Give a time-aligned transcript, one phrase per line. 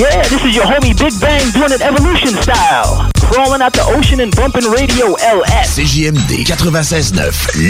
[0.00, 3.10] Yeah, this is your homie Big Bang doing it evolution style.
[3.20, 5.78] Crawling out the ocean and bumping radio LS.
[5.78, 7.12] CJMD 96.9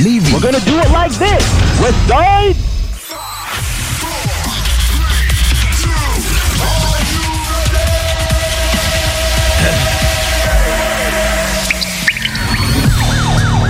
[0.04, 0.32] Lévis.
[0.32, 1.42] We're gonna do it like this.
[1.80, 2.79] West side.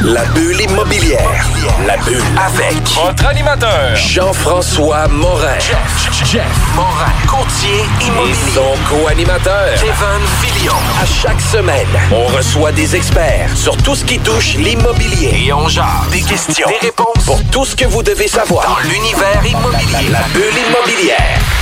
[0.03, 1.45] La bulle immobilière.
[1.87, 5.59] La bulle avec Votre animateur, Jean-François Morin.
[5.59, 7.13] Jeff, Jeff Morin.
[7.29, 8.33] Courtier immobilier.
[8.33, 9.75] Et son co-animateur.
[9.75, 10.73] Kevin Filion.
[11.03, 15.45] À chaque semaine, on reçoit des experts sur tout ce qui touche l'immobilier.
[15.47, 16.09] Et on jase.
[16.11, 16.69] Des questions.
[16.69, 17.27] Des réponses.
[17.27, 18.65] Pour tout ce que vous devez savoir.
[18.67, 20.09] Dans l'univers immobilier.
[20.11, 21.60] La bulle immobilière.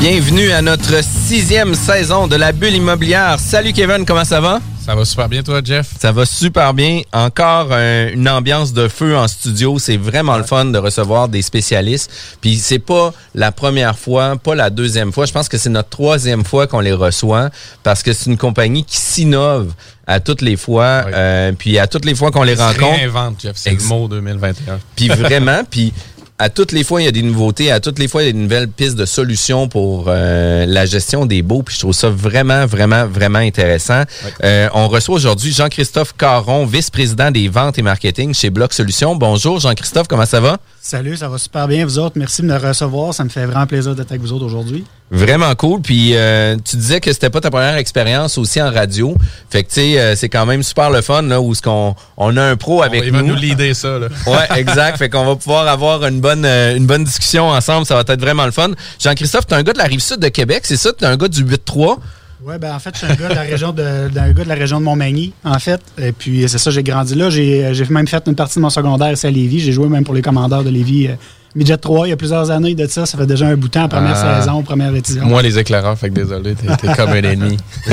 [0.00, 3.40] Bienvenue à notre sixième saison de la bulle immobilière.
[3.40, 4.60] Salut Kevin, comment ça va?
[4.86, 5.88] Ça va super bien, toi, Jeff?
[6.00, 7.02] Ça va super bien.
[7.12, 9.80] Encore euh, une ambiance de feu en studio.
[9.80, 12.12] C'est vraiment le fun de recevoir des spécialistes.
[12.40, 15.26] Puis c'est pas la première fois, pas la deuxième fois.
[15.26, 17.50] Je pense que c'est notre troisième fois qu'on les reçoit
[17.82, 19.72] parce que c'est une compagnie qui s'innove
[20.06, 21.06] à toutes les fois.
[21.12, 22.98] Euh, puis à toutes les fois qu'on les rencontre.
[22.98, 23.56] réinvente, Jeff.
[23.56, 24.78] C'est le mot 2021.
[24.94, 25.92] Puis vraiment, puis
[26.40, 28.28] à toutes les fois, il y a des nouveautés, à toutes les fois, il y
[28.28, 31.62] a des nouvelles pistes de solutions pour euh, la gestion des baux.
[31.62, 34.04] Puis je trouve ça vraiment, vraiment, vraiment intéressant.
[34.44, 39.16] Euh, on reçoit aujourd'hui Jean-Christophe Caron, vice-président des ventes et marketing chez Bloc Solutions.
[39.16, 40.58] Bonjour Jean-Christophe, comment ça va?
[40.80, 42.16] Salut, ça va super bien, vous autres.
[42.16, 43.12] Merci de me recevoir.
[43.14, 44.84] Ça me fait vraiment plaisir d'être avec vous autres aujourd'hui.
[45.10, 45.80] Vraiment cool.
[45.80, 49.14] Puis euh, tu disais que c'était pas ta première expérience aussi en radio.
[49.48, 51.94] Fait que tu sais, euh, c'est quand même super le fun là où ce qu'on
[52.16, 53.18] on a un pro avec il nous.
[53.18, 54.08] va nous leader ça, là.
[54.26, 54.98] Ouais, exact.
[54.98, 57.86] fait qu'on va pouvoir avoir une bonne euh, une bonne discussion ensemble.
[57.86, 58.70] Ça va être vraiment le fun.
[58.98, 60.92] Jean-Christophe, t'es un gars de la rive sud de Québec, c'est ça?
[60.92, 61.96] T'es un gars du 8-3.
[62.44, 64.48] Oui, ben en fait, je suis un gars de la région de, d'un gars de
[64.48, 65.80] la région de Montmagny, en fait.
[66.00, 67.30] Et puis, c'est ça, j'ai grandi là.
[67.30, 69.58] J'ai, j'ai même fait une partie de mon secondaire ici à Lévis.
[69.58, 71.08] J'ai joué même pour les commandeurs de Lévis.
[71.54, 73.06] Midget 3, il y a plusieurs années de ça.
[73.06, 74.40] Ça fait déjà un bout de temps, première Ah.
[74.40, 75.24] saison, première édition.
[75.24, 77.56] Moi, les éclaireurs, fait que désolé, t'es comme un ennemi.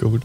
[0.00, 0.20] cool.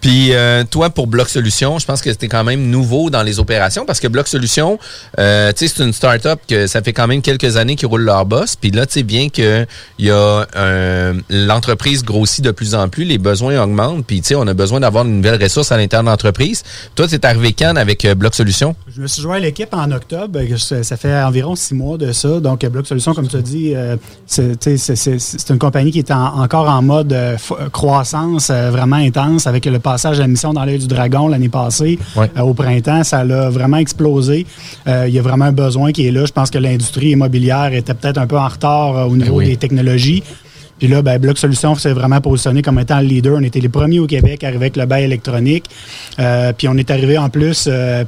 [0.00, 3.40] Puis euh, toi, pour Bloc Solutions, je pense que c'était quand même nouveau dans les
[3.40, 4.78] opérations parce que Bloc Solutions,
[5.18, 8.02] euh, tu sais, c'est une start-up que ça fait quand même quelques années qu'ils roulent
[8.04, 8.56] leur boss.
[8.56, 9.66] Puis là, tu sais, bien que
[9.98, 10.44] y a
[11.28, 14.04] l'entreprise grossit de plus en plus, les besoins augmentent.
[14.06, 16.62] Puis tu sais, on a besoin d'avoir une nouvelle ressource à l'intérieur de l'entreprise.
[16.94, 18.74] Toi, t'es arrivé quand avec euh, Bloc Solutions?
[18.94, 20.38] Je me suis joint à l'équipe en octobre.
[20.82, 22.40] Ça fait environ six mois de ça.
[22.40, 23.96] Donc, Bloc Solutions, comme tu as dit, euh,
[24.26, 27.36] c'est tu une compagnie qui est en- encore en mode euh,
[27.72, 31.98] croissance vraiment intense avec le passage à la mission dans l'œil du dragon l'année passée
[32.16, 32.30] Ouais.
[32.36, 33.04] euh, au printemps.
[33.04, 34.46] Ça l'a vraiment explosé.
[34.86, 36.24] Euh, Il y a vraiment un besoin qui est là.
[36.26, 39.46] Je pense que l'industrie immobilière était peut-être un peu en retard euh, au niveau oui.
[39.46, 40.22] des technologies.
[40.78, 43.36] Puis là, ben, Bloc Solutions s'est vraiment positionné comme étant le leader.
[43.40, 45.64] On était les premiers au Québec à arriver avec le bail électronique.
[46.20, 48.04] Euh, puis on est arrivé en plus euh,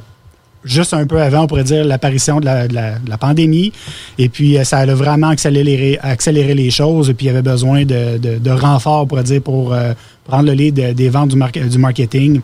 [0.63, 3.71] juste un peu avant, on pourrait dire, l'apparition de la, la- pandémie.
[4.17, 7.09] Et puis, euh, ça a vraiment accéléré, accéléré les choses.
[7.09, 9.93] Et puis, il y avait besoin de, de, renforts, on pourrait dire, pour euh,
[10.25, 12.41] prendre le lead de- des ventes du, du marketing.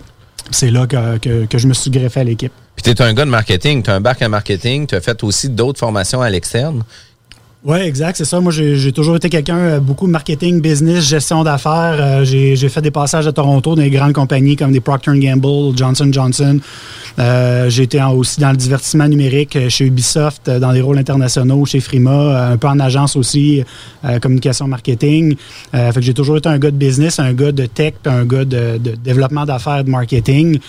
[0.52, 2.52] C'est là que, que, que je me suis greffé à l'équipe.
[2.76, 5.02] Puis tu es un gars de marketing, tu as un bac en marketing, tu as
[5.02, 6.84] fait aussi d'autres formations à l'externe.
[7.70, 8.40] Oui, exact, c'est ça.
[8.40, 11.98] Moi, j'ai toujours été quelqu'un, euh, beaucoup marketing, business, gestion d'affaires.
[12.00, 15.76] Euh, j'ai fait des passages à Toronto dans des grandes compagnies comme des Procter Gamble,
[15.78, 16.60] Johnson Johnson.
[17.20, 21.82] Euh, j'ai été aussi dans le divertissement numérique chez Ubisoft, dans des rôles internationaux, chez
[21.82, 23.64] Frima, un peu en agence aussi,
[24.22, 25.36] communication marketing.
[26.00, 28.80] J'ai toujours été un gars de business, un gars de tech, puis un gars de,
[29.04, 30.60] développement d'affaires, de marketing.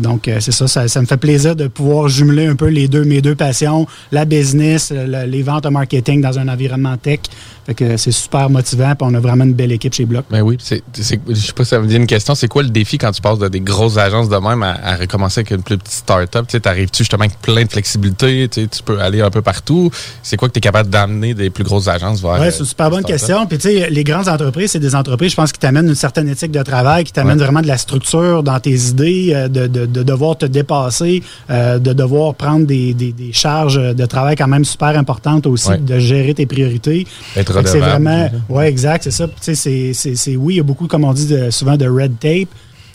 [0.00, 3.22] Donc, c'est ça, ça, me fait plaisir de pouvoir jumeler un peu les deux, mes
[3.22, 7.20] deux passions, la business, le- les ventes en marketing dans un environnement tech.
[7.68, 10.24] Fait que c'est super motivant, puis on a vraiment une belle équipe chez Block.
[10.30, 12.34] Ben oui, c'est, c'est- je sais pas si ça me dit une question.
[12.34, 14.96] C'est quoi le défi quand tu passes de des grosses agences de même à, à
[14.96, 16.46] recommencer avec une plus petite start-up?
[16.48, 18.48] Tu sais, t'arrives-tu justement avec plein de flexibilité?
[18.48, 19.90] Tu peux aller un peu partout.
[20.22, 22.40] C'est quoi que tu es capable d'amener des plus grosses agences vers.
[22.40, 23.44] Oui, euh, c'est une super bonne question.
[23.46, 26.28] Puis, tu sais, les grandes entreprises, c'est des entreprises, je pense, qui t'amènent une certaine
[26.30, 29.84] éthique de travail, qui t'amènent vraiment de la structure dans tes idées, euh, de, de-
[29.84, 34.48] de devoir te dépasser, euh, de devoir prendre des, des- des charges de travail quand
[34.48, 35.76] même super importantes aussi, Ouais.
[35.78, 37.06] de gérer tes priorités.
[37.36, 38.28] Être Que C'est redevable, vraiment.
[38.48, 39.26] Oui, exact, c'est ça.
[39.28, 41.88] Puis, Tu sais, c'est- oui, il y a beaucoup, comme on dit de- souvent, de
[41.88, 42.48] red tape.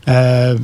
[0.09, 0.57] Euh,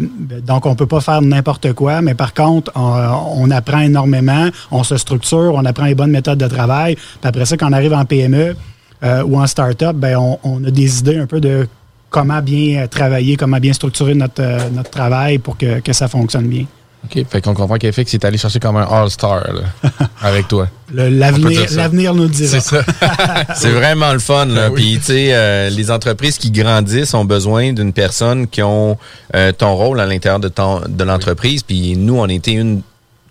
[0.46, 2.94] donc, on peut pas faire n'importe quoi, mais par contre, on,
[3.38, 6.96] on apprend énormément, on se structure, on apprend les bonnes méthodes de travail.
[6.96, 8.56] Puis après ça, quand on arrive en PME
[9.04, 11.68] euh, ou en start-up, ben, on, on a des idées un peu de
[12.10, 16.48] comment bien travailler, comment bien structurer notre, euh, notre travail pour que, que ça fonctionne
[16.48, 16.66] bien.
[17.06, 17.25] OK.
[17.30, 19.90] Fait qu'on comprend qu'FX est allé chercher comme un All-Star là,
[20.22, 20.68] avec toi.
[20.92, 22.60] L'avenir nous le dira.
[22.60, 22.84] C'est ça.
[23.56, 24.46] C'est vraiment le fun.
[24.46, 24.69] Là.
[24.69, 24.81] Ben oui.
[24.81, 28.98] Puis, tu sais, euh, les entreprises qui grandissent ont besoin d'une personne qui ont
[29.36, 31.63] euh, ton rôle à l'intérieur de, ton, de l'entreprise.
[31.63, 32.81] Puis nous, on était une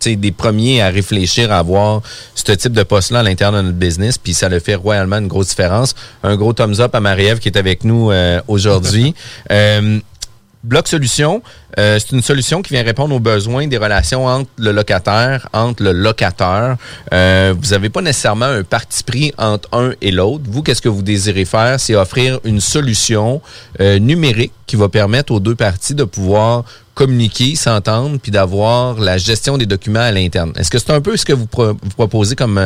[0.01, 2.03] tu sais, des premiers à réfléchir à avoir
[2.35, 5.27] ce type de poste-là à l'intérieur de notre business, puis ça le fait royalement une
[5.27, 5.97] grosse différence.
[6.23, 9.15] Un gros thumbs up à Marie-Ève qui est avec nous euh, aujourd'hui.
[10.59, 11.43] Euh, Bloc Solution,
[11.79, 15.83] euh, c'est une solution qui vient répondre aux besoins des relations entre le locataire, entre
[15.83, 16.77] le locateur.
[17.13, 20.45] Euh, vous n'avez pas nécessairement un parti pris entre un et l'autre.
[20.49, 21.79] Vous, qu'est-ce que vous désirez faire?
[21.79, 23.41] C'est offrir une solution
[23.81, 26.65] euh, numérique qui va permettre aux deux parties de pouvoir
[26.95, 30.53] communiquer, s'entendre, puis d'avoir la gestion des documents à l'interne.
[30.57, 32.61] Est-ce que c'est un peu ce que vous, vous proposez comme...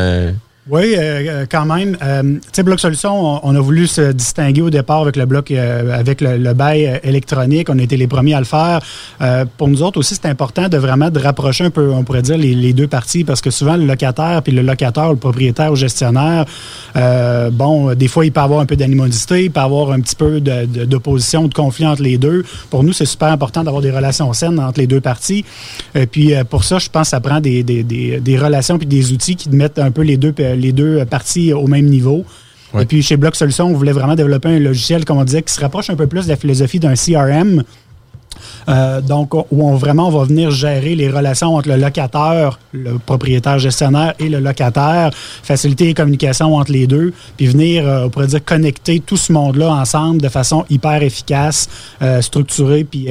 [0.71, 1.97] Oui, euh, euh, quand même.
[2.05, 5.51] Euh, tu sais, Bloc Solution, on, a voulu se distinguer au départ avec le bloc,
[5.51, 7.69] avec le, le bail électronique.
[7.69, 8.81] On a été les premiers à le faire.
[9.59, 12.39] Pour nous autres aussi, c'est important de vraiment de rapprocher un peu, on pourrait dire,
[12.39, 16.45] les, deux parties parce que souvent, le locataire puis le locateur, le propriétaire ou gestionnaire,
[17.51, 20.41] bon, des fois, il peut avoir un peu d'animosité, il peut avoir un petit peu
[20.41, 22.45] de- de- d'opposition, de, conflit entre les deux.
[22.71, 25.45] Pour nous, c'est super important d'avoir des relations saines entre les deux parties.
[26.13, 29.51] Puis, pour ça, je pense que ça prend des, des relations puis des outils qui
[29.51, 32.25] mettent un peu les deux, les deux parties au même niveau.
[32.81, 35.53] Et puis, chez Bloc Solutions, on voulait vraiment développer un logiciel, comme on disait, qui
[35.53, 37.65] se rapproche un peu plus de la philosophie d'un CRM.
[38.69, 43.59] Euh, donc, où on vraiment va venir gérer les relations entre le locateur, le propriétaire
[43.59, 45.11] gestionnaire et le locataire,
[45.43, 49.33] faciliter les communications entre les deux, puis venir, euh, on pourrait dire, connecter tout ce
[49.33, 51.69] monde-là ensemble de façon hyper efficace,
[52.03, 53.09] euh, structurée, puis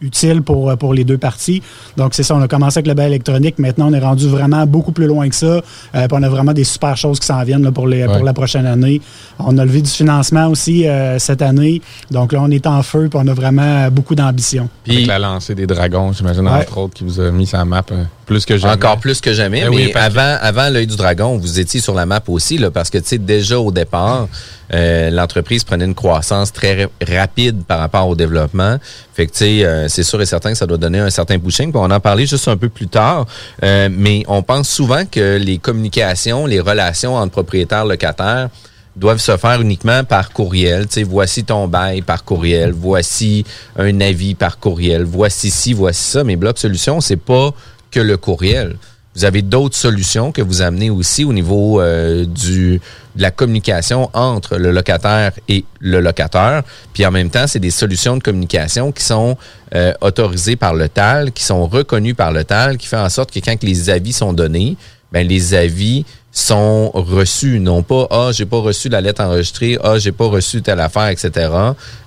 [0.00, 1.62] utile pour, pour les deux parties.
[1.96, 3.58] Donc, c'est ça, on a commencé avec le bail électronique.
[3.58, 5.46] Maintenant, on est rendu vraiment beaucoup plus loin que ça.
[5.46, 5.60] Euh,
[5.92, 8.12] puis on a vraiment des super choses qui s'en viennent là, pour, les, Ouais.
[8.16, 9.00] pour la prochaine année.
[9.38, 11.80] On a levé du financement aussi euh, cette année.
[12.10, 14.53] Donc là, on est en feu, puis on a vraiment beaucoup d'ambition.
[14.88, 16.60] Avec la lancée des dragons, j'imagine, Ouais.
[16.60, 18.74] entre autres, qui vous a mis sur la map euh, plus que jamais.
[18.74, 19.62] Encore plus que jamais.
[19.62, 22.70] Ben mais oui, avant, avant l'œil du dragon, vous étiez sur la map aussi, là,
[22.70, 24.28] parce que tu sais, déjà au départ,
[24.72, 28.78] euh, l'entreprise prenait une croissance très ra- rapide par rapport au développement.
[29.14, 31.70] Fait que euh, c'est sûr et certain que ça doit donner un certain pushing.
[31.70, 33.26] Puis on en parlait juste un peu plus tard.
[33.62, 38.48] Euh, mais on pense souvent que les communications, les relations entre propriétaires locataires
[38.96, 40.86] doivent se faire uniquement par courriel.
[40.86, 43.44] Tu sais, voici ton bail par courriel, voici
[43.76, 46.24] un avis par courriel, voici ci, voici ça.
[46.24, 47.52] Mais Bloc Solutions, c'est pas
[47.90, 48.76] que le courriel.
[49.14, 52.80] Vous avez d'autres solutions que vous amenez aussi au niveau euh, du
[53.14, 56.64] de la communication entre le locataire et le locateur.
[56.92, 59.36] Puis en même temps, c'est des solutions de communication qui sont
[59.74, 63.30] euh, autorisées par le TAL, qui sont reconnues par le TAL, qui fait en sorte
[63.30, 64.76] que quand les avis sont donnés,
[65.12, 66.04] ben les avis
[66.36, 70.60] sont reçus, non pas ah j'ai pas reçu la lettre enregistrée, ah j'ai pas reçu
[70.62, 71.30] telle affaire, etc.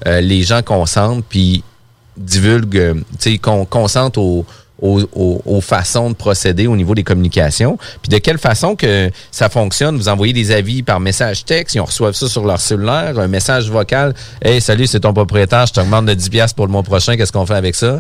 [0.06, 1.64] Euh, les gens consentent puis
[2.18, 4.46] divulguent, tu sais, consentent aux,
[4.82, 5.02] aux,
[5.46, 7.78] aux- façons de procéder au niveau des communications.
[8.02, 9.96] Puis de quelle façon que ça fonctionne?
[9.98, 13.70] Vous envoyez des avis par message texte, ils reçoivent ça sur leur cellulaire, un message
[13.70, 14.14] vocal.
[14.42, 17.16] Hey, salut, c'est ton propriétaire, je te demande de 10 piastres pour le mois prochain,
[17.18, 18.00] qu'est-ce qu'on fait avec ça?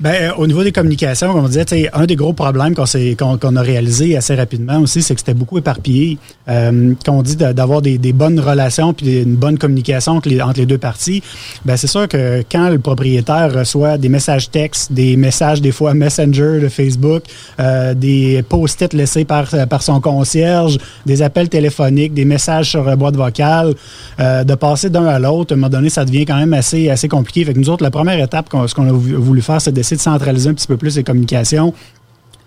[0.00, 2.84] Ben, euh, au niveau des communications, comme on disait, un des gros problèmes qu'on
[3.18, 6.18] qu'on qu'on a réalisé assez rapidement aussi, c'est que c'était beaucoup éparpillé.
[6.48, 10.78] Euh, quand on dit d'avoir des, bonnes relations puis une bonne communication entre les, deux
[10.78, 11.22] parties,
[11.64, 15.94] ben c'est sûr que quand le propriétaire reçoit des messages textes, des messages des fois
[15.94, 17.22] Messenger de Facebook,
[17.60, 23.16] euh, des post-it laissés par, par son concierge, des appels téléphoniques, des messages sur boîte
[23.16, 23.74] vocale,
[24.20, 26.90] euh, de passer d'un à l'autre, à un moment donné, ça devient quand même assez,
[26.90, 27.46] assez compliqué.
[27.54, 30.50] Nous autres, la première étape, qu'on- ce qu'on a vou- faire, c'est d'essayer de centraliser
[30.50, 31.72] un petit peu plus les communications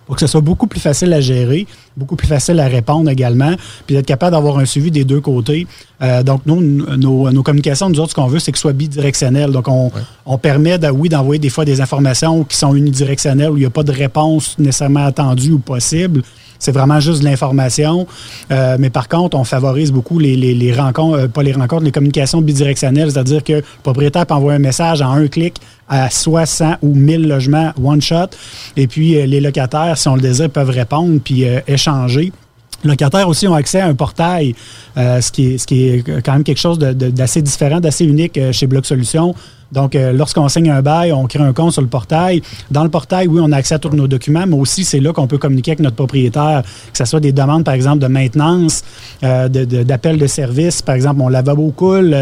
[0.07, 1.67] pour que ce soit beaucoup plus facile à gérer,
[1.97, 3.53] beaucoup plus facile à répondre également,
[3.85, 5.67] puis d'être capable d'avoir un suivi des deux côtés.
[6.01, 6.61] Euh, donc, nous,
[6.97, 9.51] nos, nos communications, nous autres, ce qu'on veut, c'est que ce soit bidirectionnel.
[9.51, 9.91] Donc, on,
[10.27, 13.65] on permet, de, oui, d'envoyer des fois des informations qui sont unidirectionnelles, où il n'y
[13.65, 16.21] a pas de réponse nécessairement attendue ou possible.
[16.59, 18.07] C'est vraiment juste de l'information.
[18.51, 21.83] Euh, mais par contre, on favorise beaucoup les, les- les rencontres, euh, pas les rencontres,
[21.83, 25.55] les communications bidirectionnelles, c'est-à-dire que le propriétaire peut envoyer un message en un clic
[25.87, 28.29] à soit 100 ou 1000 logements one shot.
[28.75, 32.31] Et puis, euh, les locataires, si on le désire, peuvent répondre puis échanger.
[32.83, 34.55] Locataires aussi ont accès à un portail,
[34.97, 38.85] euh, ce, qui est, quand même quelque chose d'assez différent, d'assez unique euh, chez Bloc
[38.85, 39.33] Solutions.
[39.71, 42.41] Donc, euh, lorsqu'on signe un bail, on crée un compte sur le portail.
[42.71, 45.11] Dans le portail, oui, on a accès à tous nos documents, mais aussi c'est là
[45.11, 48.83] qu'on peut communiquer avec notre propriétaire, que ce soit des demandes, par exemple, de maintenance,
[49.21, 50.81] d'appel de, service.
[50.81, 52.15] Par exemple, mon lavabo coule,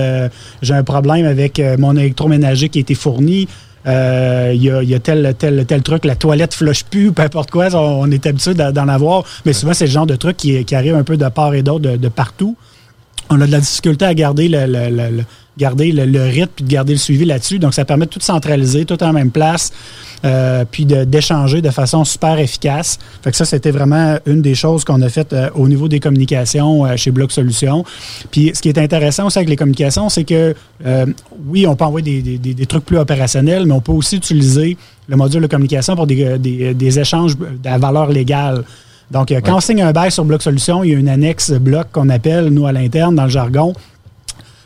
[0.64, 3.48] j'ai un problème avec mon électroménager qui a été fourni.
[3.88, 7.12] Euh, Il y, a, il y a tel, tel, tel truc, la toilette flush plus,
[7.12, 10.08] peu importe quoi, on, on est habitué d'en d'en avoir, mais souvent c'est le genre
[10.08, 12.56] de truc qui, qui arrive un peu de part et d'autre, de, de partout.
[13.30, 17.60] On a de la difficulté à garder le, rythme puis de garder le suivi là-dessus.
[17.60, 19.72] Donc, ça permet de tout centraliser, tout en même place,
[20.24, 23.00] euh, puis d'échanger de, façon super efficace.
[23.24, 26.00] Fait que ça, c'était vraiment une des choses qu'on a faites euh, au niveau des
[26.00, 27.84] communications euh, chez Bloc Solutions.
[28.30, 30.54] Puis, ce qui est intéressant aussi avec les communications, c'est que,
[31.48, 34.78] oui, on peut envoyer des, des- trucs plus opérationnels, mais on peut aussi utiliser
[35.08, 38.64] le module de communication pour des- des échanges à valeur légale.
[39.12, 41.52] Donc, euh, quand on signe un bail sur Bloc Solutions, il y a une annexe
[41.52, 43.74] bloc qu'on appelle, nous, à l'interne, dans le jargon.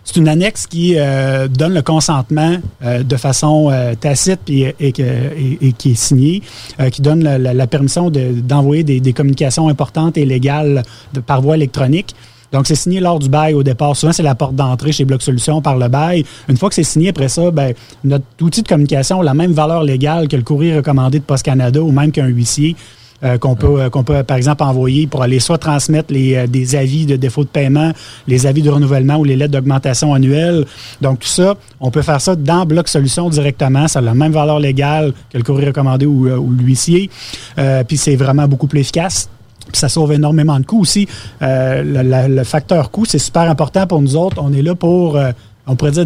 [0.05, 4.75] C'est une annexe qui euh, donne le consentement euh, de façon euh, tacite puis, et,
[4.79, 6.41] et- et qui est signée,
[6.79, 10.81] euh, qui donne la, la- la permission de- d'envoyer des, des communications importantes et légales
[11.13, 12.15] de- par voie électronique.
[12.51, 13.96] Donc, c'est signé lors du bail au départ.
[13.96, 16.25] Souvent, c'est la porte d'entrée chez Bloc Solutions par le bail.
[16.48, 19.51] Une fois que c'est signé, après ça, ben, notre outil de communication a la même
[19.51, 22.75] valeur légale que le courrier recommandé de Post Canada ou même qu'un huissier.
[23.24, 26.48] Euh, qu'on peut, euh, qu'on peut, par exemple, envoyer pour aller soit transmettre les, euh,
[26.48, 27.92] des avis de défaut de paiement,
[28.28, 30.66] les avis de renouvellement ou les lettres d'augmentation annuelle.
[31.02, 33.88] Donc, tout ça, on peut faire ça dans Bloc Solutions directement.
[33.88, 37.10] Ça a la même valeur légale que le courrier recommandé ou, euh, ou l'huissier.
[37.58, 39.30] Euh, Puis, c'est vraiment beaucoup plus efficace.
[39.72, 41.08] Puis ça sauve énormément de coûts aussi.
[41.44, 44.38] Euh, le, la- le facteur coût, c'est super important pour nous autres.
[44.42, 45.32] On est là pour, euh,
[45.70, 46.06] on pourrait dire,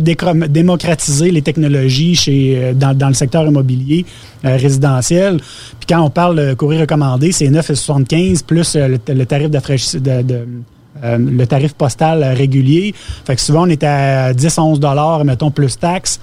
[0.49, 4.05] démocratiser les technologies chez, euh, dans, dans le secteur immobilier
[4.45, 5.37] euh, résidentiel.
[5.37, 9.49] Puis quand on parle courrier recommandé, c'est 9,75 plus euh, le, le tarif.
[9.49, 10.47] De, de-
[11.03, 12.93] euh, le tarif postal euh, régulier.
[13.25, 16.19] Fait que souvent, on est à 10-11 dollars, mettons, plus taxes.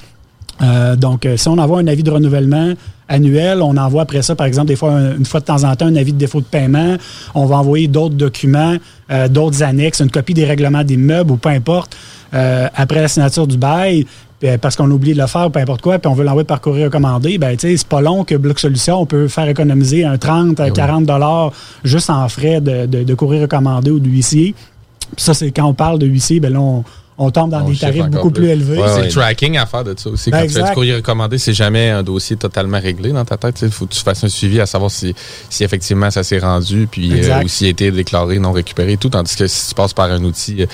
[0.63, 2.73] Euh, donc, si on envoie un avis de renouvellement
[3.09, 5.75] annuel, on envoie après ça, par exemple, des fois, un- une fois de temps en
[5.75, 6.97] temps, un avis de défaut de paiement.
[7.35, 8.77] On va envoyer d'autres documents,
[9.11, 11.97] euh, d'autres annexes, une copie des règlements d'immeuble ou peu importe,
[12.35, 14.07] euh, après la signature du bail.
[14.45, 16.25] euh, Parce qu'on a oublié de le faire, ou peu importe quoi, puis on veut
[16.25, 19.29] l'envoyer par courrier recommandé, ben, tu sais, c'est pas long que Bloc Solution, on peut
[19.29, 21.53] faire économiser un 30 à 40 dollars
[21.85, 24.55] juste en frais de, de, de courrier recommandé ou d'huissier.
[25.17, 26.85] Puis ça, c'est quand on parle de huissier, ben là, on,
[27.23, 28.81] on tombe dans On des tarifs beaucoup plus, élevés.
[28.95, 30.31] c'est le tracking à faire de ça aussi.
[30.31, 33.37] Ben, Quand tu fais du courrier recommandé, c'est jamais un dossier totalement réglé dans ta
[33.37, 33.61] tête.
[33.61, 35.15] Il faut que tu fasses un suivi à savoir si,
[35.51, 38.97] si effectivement ça s'est rendu, puis euh, ou s'il a été déclaré, non récupéré, et
[38.97, 39.11] tout.
[39.11, 40.65] Tandis que si tu passes par un outil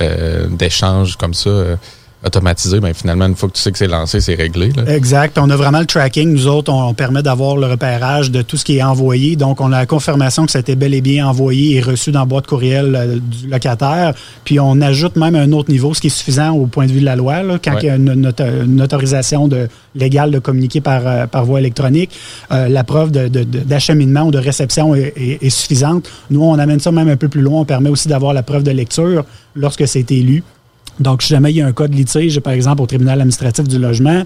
[0.00, 1.76] euh, d'échange comme ça, euh,
[2.24, 4.70] automatisé, ben, finalement, une fois que tu sais que c'est lancé, c'est réglé.
[4.76, 4.94] là.
[4.94, 5.38] Exact.
[5.38, 6.32] On a vraiment le tracking.
[6.32, 9.34] Nous autres, on, on permet d'avoir le repérage de tout ce qui est envoyé.
[9.36, 12.26] Donc, on a la confirmation que été bel et bien envoyé et reçu dans la
[12.26, 14.14] boîte courriel euh, du locataire.
[14.44, 17.00] Puis, on ajoute même un autre niveau, ce qui est suffisant au point de vue
[17.00, 17.42] de la loi.
[17.42, 17.78] là, quand Ouais.
[17.82, 22.10] il y a une, autorisation de, légale de communiquer par, euh, par voie électronique,
[22.52, 26.08] euh, la preuve de- de- de- d'acheminement ou de réception est, est- est suffisante.
[26.30, 27.60] Nous, on amène ça même un peu plus loin.
[27.60, 29.24] On permet aussi d'avoir la preuve de lecture
[29.56, 30.42] lorsque c'est élu.
[31.00, 33.66] Donc, si jamais il y a un cas de litige, par exemple, au tribunal administratif
[33.68, 34.24] du logement,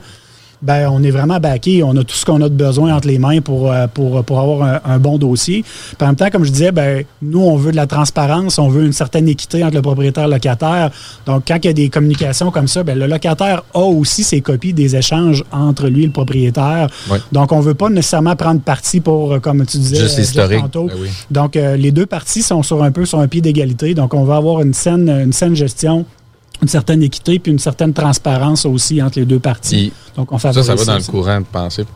[0.63, 1.83] ben, on est vraiment baqué.
[1.83, 4.41] On a tout ce qu'on a de besoin entre les mains pour, euh, pour, pour
[4.41, 5.63] avoir un, un bon dossier.
[5.63, 8.69] Puis en même temps, comme je disais, ben, nous, on veut de la transparence, on
[8.69, 10.91] veut une certaine équité entre le propriétaire et le locataire.
[11.27, 14.41] Donc, quand il y a des communications comme ça, ben, le locataire a aussi ses
[14.41, 16.89] copies des échanges entre lui et le propriétaire.
[17.33, 20.87] Donc, on ne veut pas nécessairement prendre parti pour, euh, comme tu disais, Juste tantôt.
[20.87, 21.09] Ben oui.
[21.31, 23.95] Donc, euh, les deux parties sont sur un peu sur un pied d'égalité.
[23.95, 26.07] Donc, on va avoir une saine, une saine gestion,
[26.63, 29.93] une certaine équité, puis une certaine transparence aussi entre les deux parties.
[30.17, 31.85] Donc, on Ça, favorise ça va dans le courant de pensée.
[31.85, 31.91] Tu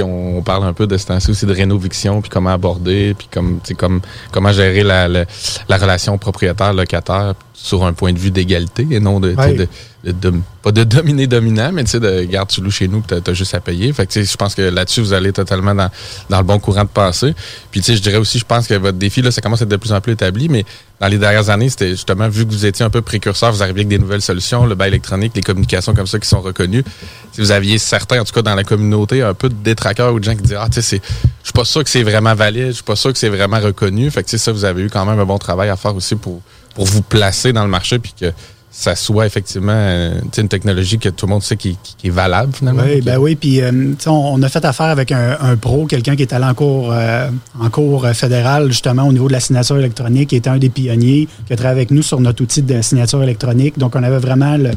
[0.00, 3.28] sais, on, parle un peu de ce temps-ci aussi de rénoviction, puis comment aborder, puis
[3.30, 4.00] comme, comme,
[4.32, 5.24] comment gérer la, la,
[5.68, 9.52] la relation propriétaire-locataire sur un point de vue d'égalité et non de, Ouais.
[9.54, 9.68] de,
[10.04, 13.02] de- de- pas de dominer dominant, mais tu sais, de garde tu loues chez nous,
[13.06, 13.92] tu as, juste à payer.
[13.92, 15.90] Fait que tu sais, je pense que là-dessus, vous allez totalement dans,
[16.30, 17.34] dans le bon courant de pensée.
[17.72, 19.64] Puis tu sais, je dirais aussi, je pense que votre défi, là, ça commence à
[19.64, 20.64] être de plus en plus établi, mais
[21.00, 23.80] dans les dernières années, c'était justement, vu que vous étiez un peu précurseur, vous arriviez
[23.80, 26.84] avec des nouvelles solutions, le bail électronique, les communications comme ça qui sont reconnues.
[27.32, 30.20] Si vous aviez certains, en tout cas dans la communauté, un peu de détraqueurs ou
[30.20, 31.02] de gens qui disaient, ah, tu sais, c'est-
[31.42, 33.58] je suis pas sûr que c'est vraiment valide, je suis pas sûr que c'est vraiment
[33.58, 34.10] reconnu.
[34.12, 35.94] Fait que tu sais, ça, vous avez eu quand même un bon travail à faire
[35.96, 36.40] aussi pour,
[36.78, 38.26] pour vous placer dans le marché puis que
[38.70, 42.10] ça soit effectivement euh, une technologie que tout le monde sait qui, qui- qui est
[42.10, 42.84] valable finalement.
[42.86, 43.34] Oui, ben oui.
[43.34, 43.72] Puis, euh,
[44.06, 46.90] on, on a fait affaire avec un, un pro, quelqu'un qui est allé en cours,
[46.92, 50.68] euh, en cours fédéral, justement, au niveau de la signature électronique, qui était un des
[50.68, 53.78] pionniers, qui a travaillé avec nous sur notre outil de signature électronique.
[53.78, 54.70] Donc, on avait vraiment le-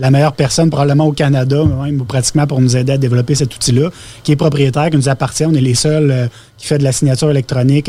[0.00, 3.54] la meilleure personne, probablement au Canada, même ou pratiquement pour nous aider à développer cet
[3.54, 3.90] outil-là,
[4.24, 5.44] qui est propriétaire, qui nous appartient.
[5.46, 7.88] On est les seuls qui fait de la signature électronique.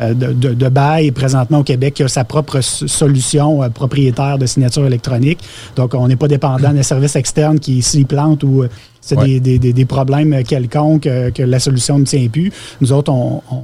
[0.00, 4.38] Euh, de, de, de bail présentement au Québec qui a sa propre solution euh, propriétaire
[4.38, 5.38] de signature électronique.
[5.76, 8.68] Donc, on n'est pas dépendant d'un service externe qui s'y plante ou euh,
[9.00, 9.26] c'est Ouais.
[9.26, 12.50] des, des- des- des problèmes quelconques euh, que la solution ne tient plus.
[12.80, 13.62] Nous autres, on, on-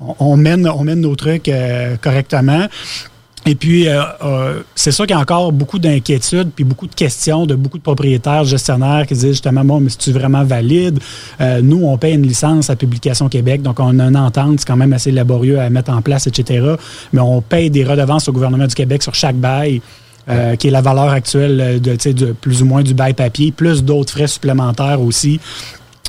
[0.00, 2.66] on- on mène, on mène nos trucs euh, correctement.
[3.48, 6.94] Et puis, euh, euh, c'est sûr qu'il y a encore beaucoup d'inquiétudes puis beaucoup de
[6.94, 10.98] questions de beaucoup de propriétaires, gestionnaires qui disent justement, bon, mais c'est-tu vraiment valide?
[11.40, 14.66] Euh, nous, on paye une licence à Publication Québec, donc on a une entente, c'est
[14.66, 16.74] quand même assez laborieux à mettre en place, etc.
[17.14, 19.80] Mais on paye des redevances au gouvernement du Québec sur chaque bail.
[20.30, 23.14] euh, qui est la valeur actuelle de, tu sais, de plus ou moins du bail
[23.14, 25.40] papier, plus d'autres frais supplémentaires aussi.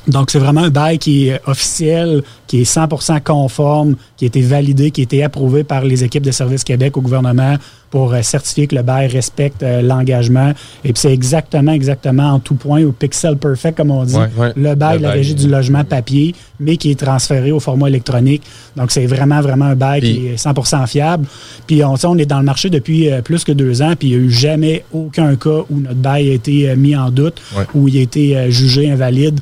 [0.08, 4.42] Donc, c'est vraiment un bail qui est officiel, qui est 100% conforme, qui a été
[4.42, 7.56] validé, qui a été approuvé par les équipes de Service Québec au gouvernement
[7.92, 10.52] pour euh, certifier que le bail respecte euh, l'engagement.
[10.86, 14.30] Et puis, c'est exactement, exactement en tout point, au pixel perfect, comme on dit, Ouais,
[14.38, 14.54] ouais.
[14.56, 18.42] le bail de la régie du logement papier, mais qui est transféré au format électronique.
[18.78, 21.28] Donc, c'est vraiment, vraiment un bail Puis- qui est 100% fiable.
[21.68, 24.18] Puis, on, on est dans le marché depuis euh, plus que deux ans, puis il
[24.18, 27.66] n'y a eu jamais aucun cas où notre bail a été mis en doute, Ouais.
[27.76, 29.40] où il a été jugé invalide.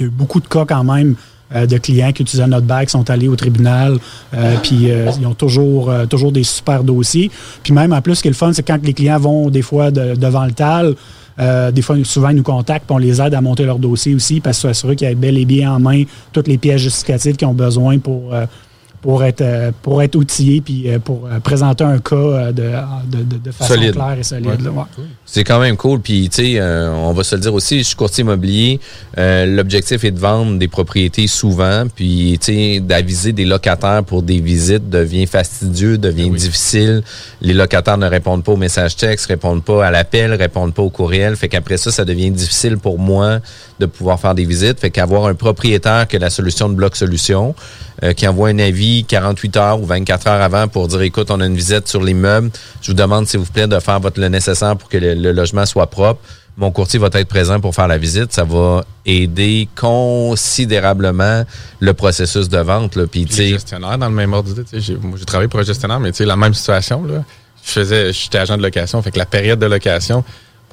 [0.00, 1.14] Il y a eu beaucoup de cas quand même
[1.54, 3.98] euh, de clients qui utilisaient notre bail, qui sont allés au tribunal,
[4.34, 7.30] euh, puis euh, ils ont toujours, toujours des super dossiers.
[7.62, 9.62] Puis même en plus, ce qui est le fun, c'est quand les clients vont des
[9.62, 10.94] fois de- devant le TAL,
[11.72, 14.38] des fois, souvent, ils nous contactent, puis on les aide à monter leur dossier aussi,
[14.40, 17.34] parce que s'assurer qu'il y ait bel et bien en main toutes les pièces justificatives
[17.34, 18.32] qu'ils ont besoin pour,
[19.04, 22.62] pour, être, euh, pour être outillés, puis euh, pour euh, présenter un cas de,
[23.06, 23.92] de, de- de façon Solide.
[23.92, 24.46] claire et solide.
[24.46, 24.56] Ouais.
[24.64, 24.82] là, ouais.
[25.26, 26.00] C'est quand même cool.
[26.00, 28.80] Puis, tu sais, euh, on va se le dire aussi, je suis courtier immobilier.
[29.18, 31.84] Euh, L'objectif est de vendre des propriétés souvent.
[31.94, 37.02] Puis, tu sais, d'aviser des locataires pour des visites devient fastidieux, devient difficile.
[37.42, 40.88] Les locataires ne répondent pas aux messages textes, répondent pas à l'appel, répondent pas au
[40.90, 41.36] courriel.
[41.36, 43.40] Fait qu'après ça, ça devient difficile pour moi
[43.80, 44.80] de pouvoir faire des visites.
[44.80, 47.54] Fait qu'avoir un propriétaire que la solution de bloc solution,
[48.02, 51.40] euh, qui envoie un avis 48 heures ou 24 heures avant pour dire écoute, on
[51.40, 52.50] a une visite sur l'immeuble.
[52.80, 55.32] Je vous demande, s'il vous plaît, de faire votre le nécessaire pour que le, le
[55.32, 56.20] logement soit propre.
[56.56, 58.32] Mon courtier va être présent pour faire la visite.
[58.32, 61.44] Ça va aider considérablement
[61.80, 62.94] le processus de vente.
[62.94, 63.06] Là.
[63.08, 64.80] Puis, Puis dans le même ordre d'idée.
[64.80, 67.04] J'ai, travaillé pour un gestionnaire, mais la même situation.
[67.04, 67.24] Là,
[67.64, 69.02] je faisais, j'étais agent de location.
[69.02, 70.22] Fait que la période de location,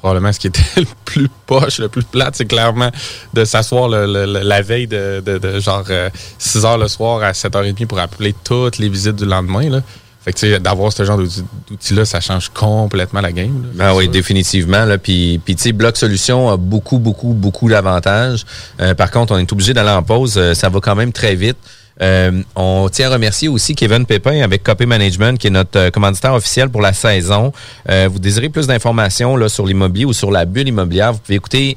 [0.02, 2.90] probablement ce qui était le plus poche, le plus plate, c'est clairement
[3.32, 7.32] de s'asseoir le- la veille de, de- de genre euh, 6 heures le soir à
[7.32, 9.70] 7h30 pour appeler toutes les visites du lendemain.
[9.70, 9.80] Là.
[10.24, 13.64] Fait que tu sais, d'avoir ce genre d'outil- d'outil-là, ça change complètement la game.
[13.76, 13.88] là.
[13.90, 14.84] Ah oui, définitivement.
[14.84, 14.98] Là.
[14.98, 18.44] Puis, puis tu sais, Bloc Solution a beaucoup, beaucoup, beaucoup d'avantages.
[18.80, 20.34] Euh, par contre, on est obligé d'aller en pause.
[20.36, 21.56] Euh, ça va quand même très vite.
[22.00, 25.90] Euh, on tient à remercier aussi Kevin Pépin avec Copy Management, qui est notre euh,
[25.90, 27.52] commanditaire officiel pour la saison.
[27.88, 31.36] Euh, vous désirez plus d'informations là, sur l'immobilier ou sur la bulle immobilière, vous pouvez
[31.36, 31.76] écouter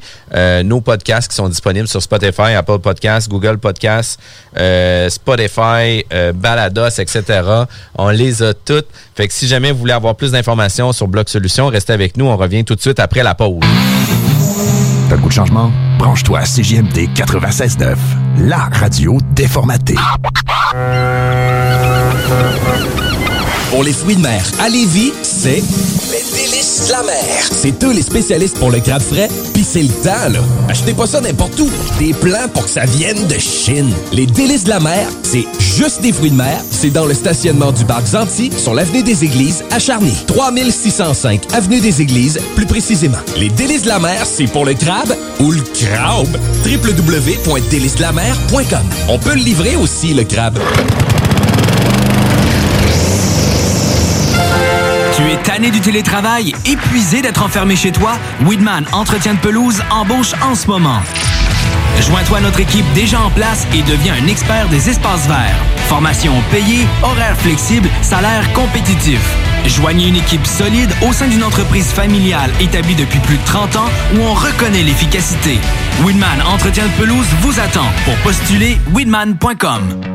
[0.63, 4.19] nos podcasts qui sont disponibles sur Spotify, Apple Podcasts, Google Podcasts,
[5.09, 7.41] Spotify, Balados, etc.
[7.97, 8.87] On les a toutes.
[9.15, 12.25] Fait que si jamais vous voulez avoir plus d'informations sur Bloc Solution, restez avec nous.
[12.25, 13.61] On revient tout de suite après la pause.
[15.07, 15.71] T'as le goût de changement?
[15.99, 17.95] Branche-toi à CJMD 96.9,
[18.39, 19.95] la radio déformatée.
[23.69, 27.49] Pour les fruits de mer à Lévis, c'est les délices de la mer.
[27.51, 29.29] C'est eux les spécialistes pour le crabe frais,
[29.65, 30.39] c'est le temps, là.
[30.69, 31.67] Achetez pas ça n'importe où.
[31.99, 33.91] Des plans pour que ça vienne de Chine.
[34.11, 36.61] Les délices de la mer, c'est juste des fruits de mer.
[36.69, 40.13] C'est dans le stationnement du parc Zanti, sur l'avenue des Églises, à Charny.
[40.27, 43.17] 3605 avenue des Églises, plus précisément.
[43.37, 46.37] Les délices de la mer, c'est pour le crabe ou le crabe.
[46.65, 50.59] www.délicesdelamer.com On peut le livrer aussi, le crabe.
[55.25, 58.11] Tu es tanné du télétravail, épuisé d'être enfermé chez toi?
[58.45, 61.01] Weedman Entretien de pelouse embauche en ce moment.
[61.99, 65.57] Joins-toi à notre équipe déjà en place et deviens un expert des espaces verts.
[65.87, 69.19] Formation payée, horaire flexible, salaire compétitif.
[69.65, 73.89] Joignez une équipe solide au sein d'une entreprise familiale établie depuis plus de 30 ans
[74.15, 75.57] où on reconnaît l'efficacité.
[76.03, 80.14] Winman Entretien de pelouse vous attend pour postuler winman.com.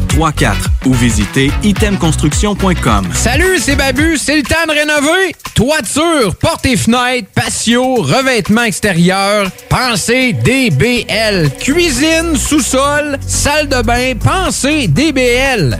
[0.15, 3.07] 418-454-8834 ou visitez itemconstruction.com.
[3.13, 5.35] Salut, c'est Babu, c'est le temps de rénover.
[5.53, 11.51] Toiture, portes et fenêtres, patio, revêtement extérieur, pensez DBL.
[11.59, 15.79] Cuisine, sous-sol, salle de bain, pensez DBL.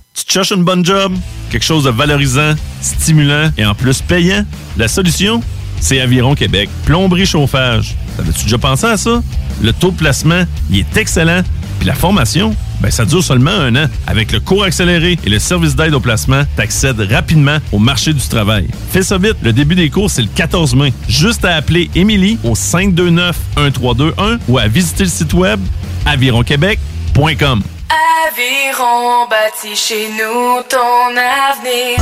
[0.13, 1.13] tu cherches une bonne job?
[1.49, 4.45] Quelque chose de valorisant, stimulant et en plus payant?
[4.77, 5.41] La solution?
[5.79, 6.69] C'est Aviron Québec.
[6.85, 7.95] Plomberie chauffage.
[8.15, 9.21] T'avais-tu déjà pensé à ça?
[9.61, 11.41] Le taux de placement, il est excellent.
[11.79, 13.87] Puis la formation, ben ça dure seulement un an.
[14.05, 18.21] Avec le cours accéléré et le service d'aide au placement, t'accèdes rapidement au marché du
[18.21, 18.67] travail.
[18.91, 20.93] Fais ça vite, le début des cours, c'est le 14 mai.
[21.07, 25.59] Juste à appeler Émilie au 529-1321 ou à visiter le site web
[26.05, 27.63] avironquebec.com.
[27.91, 31.97] Aviron bâti chez nous ton avenir.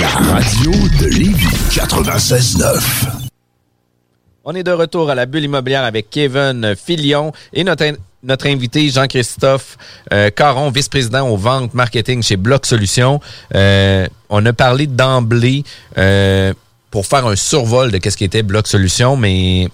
[0.00, 2.80] La radio de Lévis 96.9.
[4.44, 8.46] On est de retour à la bulle immobilière avec Kevin Filion et notre, in- notre
[8.46, 9.76] invité Jean-Christophe
[10.12, 13.20] euh, Caron, vice-président aux ventes marketing chez Bloc Solutions.
[13.56, 15.64] Euh, on a parlé d'emblée
[15.98, 16.54] euh,
[16.92, 19.66] pour faire un survol de qu'est-ce qui était Bloc Solutions, mais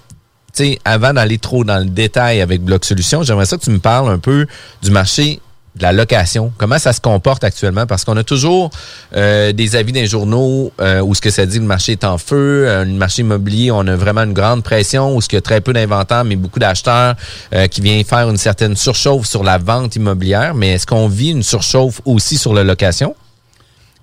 [0.53, 3.79] sais, avant d'aller trop dans le détail avec Bloc Solutions, j'aimerais ça que tu me
[3.79, 4.47] parles un peu
[4.83, 5.41] du marché
[5.77, 6.53] de la location.
[6.59, 7.87] Comment ça se comporte actuellement?
[7.87, 8.71] Parce qu'on a toujours
[9.17, 12.19] euh, des avis les journaux euh, où ce que ça dit le marché est en
[12.19, 15.39] feu, euh, le marché immobilier, on a vraiment une grande pression, où ce qu'il y
[15.39, 17.15] a très peu d'inventaires, mais beaucoup d'acheteurs
[17.55, 20.55] euh, qui viennent faire une certaine surchauffe sur la vente immobilière.
[20.55, 23.15] Mais est-ce qu'on vit une surchauffe aussi sur la location?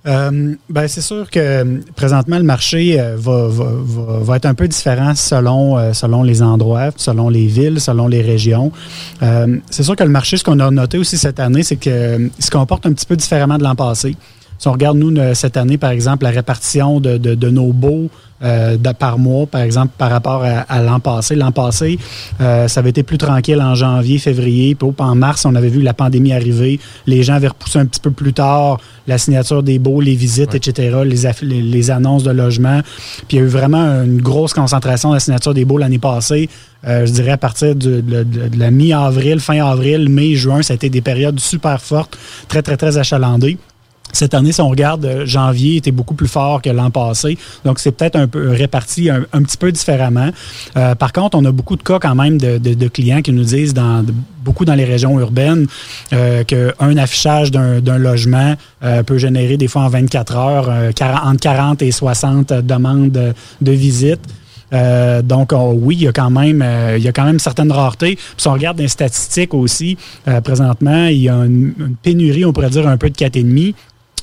[0.05, 3.65] Euh, ben, c'est sûr que euh, présentement, le marché euh, va, va,
[4.21, 8.71] va, être un peu différent selon, selon les endroits, selon les villes, selon les régions.
[9.69, 12.29] C'est sûr que le marché, ce qu'on a noté aussi cette année, c'est que euh,
[12.37, 14.15] il se comporte un petit peu différemment de l'an passé.
[14.59, 18.09] Si on regarde, nous, cette année, par exemple, la répartition de, de, de nos baux
[18.43, 21.35] euh, de- par mois, par exemple, par rapport à, à l'an passé.
[21.35, 21.97] L'an passé,
[22.41, 24.75] euh, ça avait été plus tranquille en janvier, février.
[24.75, 26.79] Puis en mars, on avait vu la pandémie arriver.
[27.07, 30.53] Les gens avaient repoussé un petit peu plus tard la signature des baux, les visites,
[30.55, 31.17] etc., les,
[31.47, 32.81] les, les annonces de logement.
[33.27, 35.99] Puis il y a eu vraiment une grosse concentration de la signature des baux l'année
[35.99, 36.49] passée.
[36.87, 40.61] Euh, je dirais à partir de, de- de- de la mi-avril, fin avril, mai, juin,
[40.61, 42.17] ça a été des périodes super fortes,
[42.47, 43.57] très, très, très achalandées.
[44.11, 47.37] Cette année, si on regarde, euh, janvier était beaucoup plus fort que l'an passé.
[47.63, 50.29] Donc, c'est peut-être un peu réparti un, petit peu différemment.
[50.77, 53.73] Euh, par contre, on a beaucoup de cas quand même de, clients qui nous disent,
[53.73, 54.03] dans,
[54.43, 55.67] beaucoup dans les régions urbaines,
[56.13, 58.55] euh, qu'un affichage d'un logement
[59.05, 64.21] peut générer des fois en 24 heures 40 entre 40 et 60 demandes de, visite.
[65.23, 66.65] Donc on- oui, il y a quand même
[66.97, 68.15] il y a quand même certaines raretés.
[68.15, 69.97] Puis si on regarde les statistiques aussi,
[70.43, 73.73] présentement, il y a une, une pénurie, on pourrait dire un peu de 4,5.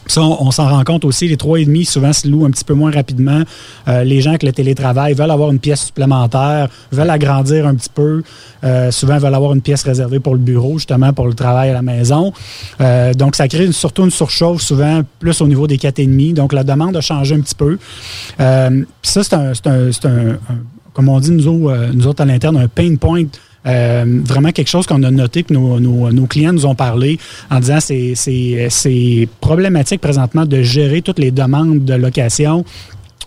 [0.09, 2.91] Ça, on, s'en rend compte aussi, les 3,5 souvent se louent un petit peu moins
[2.93, 3.43] rapidement.
[3.89, 7.91] Euh, les gens avec le télétravail veulent avoir une pièce supplémentaire, veulent agrandir un petit
[7.93, 8.23] peu.
[8.65, 11.73] Euh, souvent veulent avoir une pièce réservée pour le bureau, justement pour le travail à
[11.75, 12.33] la maison.
[12.81, 16.35] Euh, donc, ça crée une- surtout une surchauffe, souvent plus au niveau des 4,5.
[16.35, 17.77] Donc, la demande a changé un petit peu.
[18.39, 20.39] Ça, c'est un, un-
[20.93, 23.25] comme on dit nous nous autres à l'interne, un pain point
[23.67, 27.19] euh, vraiment quelque chose qu'on a noté, que nos, clients nous ont parlé
[27.51, 32.65] en disant c'est problématique présentement de gérer toutes les demandes de location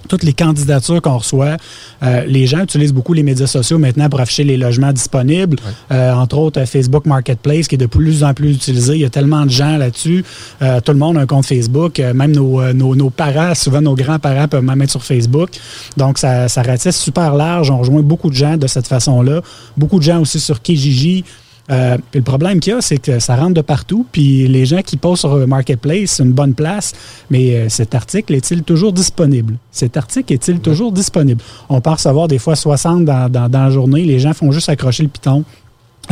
[0.08, 1.58] toutes les candidatures qu'on reçoit.
[2.04, 5.58] Euh, les gens utilisent beaucoup les médias sociaux maintenant pour afficher les logements disponibles.
[5.92, 8.96] Euh, entre autres, Facebook Marketplace qui est de plus en plus utilisé.
[8.96, 10.24] Il y a tellement de gens là-dessus.
[10.62, 12.00] Euh, tout le monde a un compte Facebook.
[12.00, 15.50] même nos, nos, nos, parents, souvent nos grands-parents peuvent même être sur Facebook.
[15.98, 17.70] Donc, ça, ça ratisse super large.
[17.70, 19.42] On rejoint beaucoup de gens de cette façon-là.
[19.78, 21.24] Beaucoup de gens aussi sur Kijiji.
[21.70, 24.06] Euh, le problème qu'il y a, c'est que ça rentre de partout.
[24.12, 26.94] Puis les gens qui posent sur Marketplace, c'est une bonne place.
[27.30, 29.56] Mais euh, cet article est-il toujours disponible?
[29.72, 31.42] Cet article est-il toujours disponible?
[31.70, 34.04] On peut recevoir des fois 60 dans, dans, dans la journée.
[34.04, 35.44] Les gens font juste accrocher le piton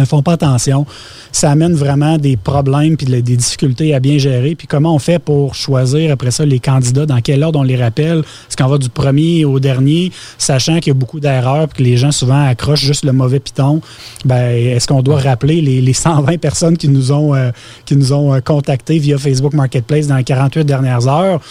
[0.02, 0.86] ne font pas attention.
[1.32, 4.56] Ça amène vraiment des problèmes puis des difficultés à bien gérer.
[4.56, 7.76] Puis comment on fait pour choisir après ça les candidats, dans quel ordre on les
[7.76, 8.20] rappelle?
[8.20, 11.90] Est-ce qu'on va du premier au dernier, sachant qu'il y a beaucoup d'erreurs puis que
[11.90, 13.82] les gens souvent accrochent juste le mauvais piton?
[14.26, 17.52] Ben, est-ce qu'on doit rappeler les, les 120 personnes qui nous ont, euh,
[17.86, 21.42] qui nous ont euh, contactés via Facebook Marketplace dans les 48 dernières heures?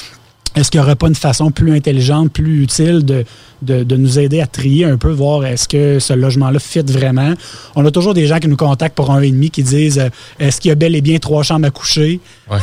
[0.56, 3.24] Est-ce qu'il n'y aurait pas une façon plus intelligente, plus utile de,
[3.62, 7.32] de, nous aider à trier un peu, voir est-ce que ce logement-là fit vraiment?
[7.74, 10.08] On a toujours des gens qui nous contactent pour un et demi qui disent euh,
[10.38, 12.20] est-ce qu'il y a bel et bien trois chambres à coucher?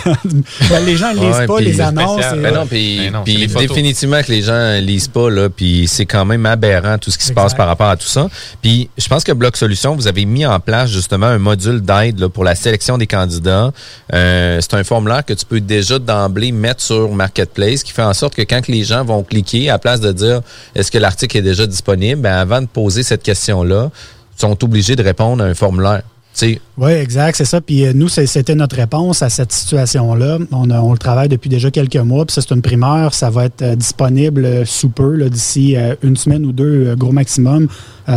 [0.70, 2.22] Ben, Les gens ne lisent pas les annonces.
[2.42, 6.46] Ben non, puis, ben définitivement que les gens lisent pas, là, puis c'est quand même
[6.46, 8.30] aberrant tout ce qui se passe par rapport à tout ça.
[8.62, 12.28] Puis je pense que Bloc Solutions, vous avez mis en place justement un module d'aide
[12.28, 13.72] pour la sélection des candidats.
[14.14, 18.14] Euh, c'est un formulaire que tu peux déjà d'emblée mettre sur Marketplace qui fait en
[18.14, 20.42] sorte que quand les gens vont cliquer, à place de dire
[20.76, 22.22] est-ce que l'article est déjà disponible?
[22.22, 23.92] Ben, avant de poser cette question-là,
[24.36, 26.04] sont obligés de répondre à un formulaire.
[26.78, 27.62] Oui, exact, c'est ça.
[27.62, 30.40] Puis euh, nous, c'était notre réponse à cette situation-là.
[30.52, 32.26] On, on, le travaille depuis déjà quelques mois.
[32.26, 33.14] Puis ça, c'est une primeur.
[33.14, 37.68] Ça va être euh, disponible euh, sous peu, d'ici une semaine ou deux, gros maximum,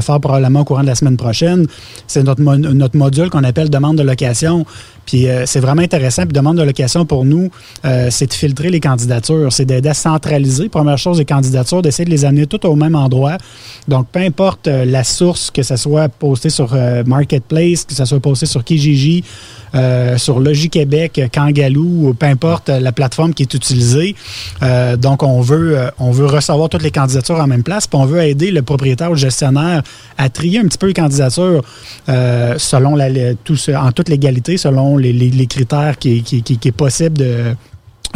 [0.01, 1.67] fort probablement au courant de la semaine prochaine.
[2.07, 4.65] C'est notre, notre module qu'on appelle demande de location.
[5.07, 6.23] Puis euh, c'est vraiment intéressant.
[6.23, 7.51] Puis demande de location pour nous,
[7.85, 12.05] euh, c'est de filtrer les candidatures, c'est d'aider à centraliser, première chose, les candidatures, d'essayer
[12.05, 13.39] de les amener toutes au même endroit.
[13.89, 18.21] Donc, peu importe euh, la source, que ce soit posté sur Marketplace, que ce soit
[18.21, 19.25] posté sur Kijiji,
[19.75, 24.15] euh, sur Logiquebec, Kangaloo, peu importe la plateforme qui est utilisée.
[24.63, 27.99] Euh, donc, on veut, euh, on veut recevoir toutes les candidatures en même place, puis
[27.99, 29.83] on veut aider le propriétaire ou le gestionnaire
[30.19, 31.63] à trier un petit peu les candidatures
[32.07, 37.19] selon la, tout, en toute légalité, selon les, critères qui, qui, qui, qui est possible
[37.19, 37.55] de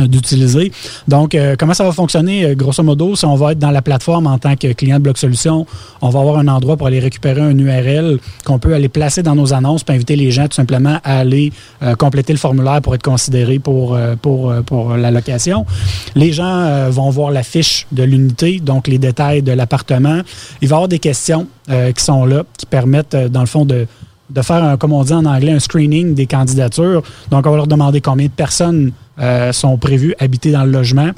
[0.06, 0.72] d'utiliser.
[1.08, 2.44] Donc, euh, comment ça va fonctionner?
[2.44, 5.02] Euh, grosso modo, si on va être dans la plateforme en tant que client de
[5.02, 5.66] Bloc Solution,
[6.00, 9.34] on va avoir un endroit pour aller récupérer un URL qu'on peut aller placer dans
[9.34, 11.52] nos annonces pour inviter les gens tout simplement à aller
[11.98, 15.66] compléter le formulaire pour être considérés pour, pour, pour la location.
[16.14, 20.20] Les gens vont voir la fiche de l'unité, donc les détails de l'appartement.
[20.60, 23.86] Il va y avoir des questions qui sont là, qui permettent, dans le fond, de
[24.30, 27.02] de faire, comme on dit en anglais, un screening des candidatures.
[27.30, 31.10] Donc, on va leur demander combien de personnes euh, sont prévues habiter dans le logement.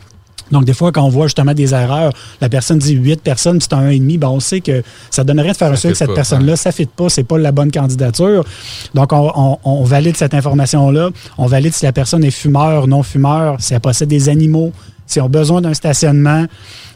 [0.51, 2.13] Donc, des fois, quand on voit justement des erreurs,
[2.43, 5.57] la personne dit 8 personnes, c'est un 1,5, ben on sait que ça donnerait de
[5.57, 8.45] faire un suivi que cette personne-là, ça ne fit pas, c'est pas la bonne candidature.
[8.93, 11.09] Donc, on, on valide cette information-là.
[11.39, 14.73] On valide si la personne est fumeur, non fumeur, si elle possède des animaux,
[15.07, 16.47] s'ils ont besoin d'un stationnement.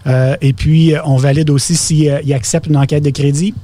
[0.06, 3.54] Euh, et puis, euh, on valide aussi s'ils euh, acceptent une enquête de crédit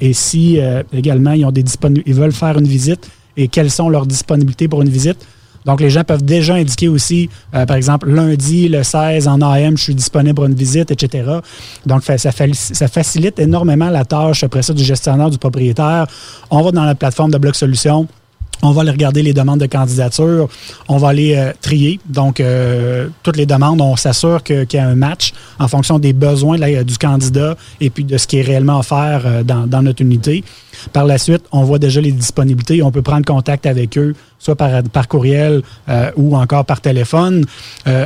[0.00, 0.58] et si
[0.92, 1.64] également ils, ont des
[2.04, 5.16] ils veulent faire une visite et quelles sont leurs disponibilités pour une visite.
[5.64, 9.84] Donc, les gens peuvent déjà indiquer aussi, par exemple, lundi, le 16, en AM, je
[9.84, 11.38] suis disponible pour une visite, etc.
[11.86, 16.06] Donc, ça, ça, facilite énormément la tâche après ça du gestionnaire, du propriétaire.
[16.50, 18.08] On va dans la plateforme de Bloc Solutions
[18.62, 20.48] on va aller regarder les demandes de candidature.
[20.88, 22.00] On va aller euh, trier.
[22.06, 26.12] Donc, euh, toutes les demandes, on s'assure qu'il y a un match en fonction des
[26.12, 30.02] besoins du candidat et puis de ce qui est réellement offert euh, dans, dans, notre
[30.02, 30.44] unité.
[30.92, 32.82] Par la suite, on voit déjà les disponibilités.
[32.82, 35.62] On peut prendre contact avec eux, soit par, par courriel
[36.16, 37.44] ou encore par téléphone.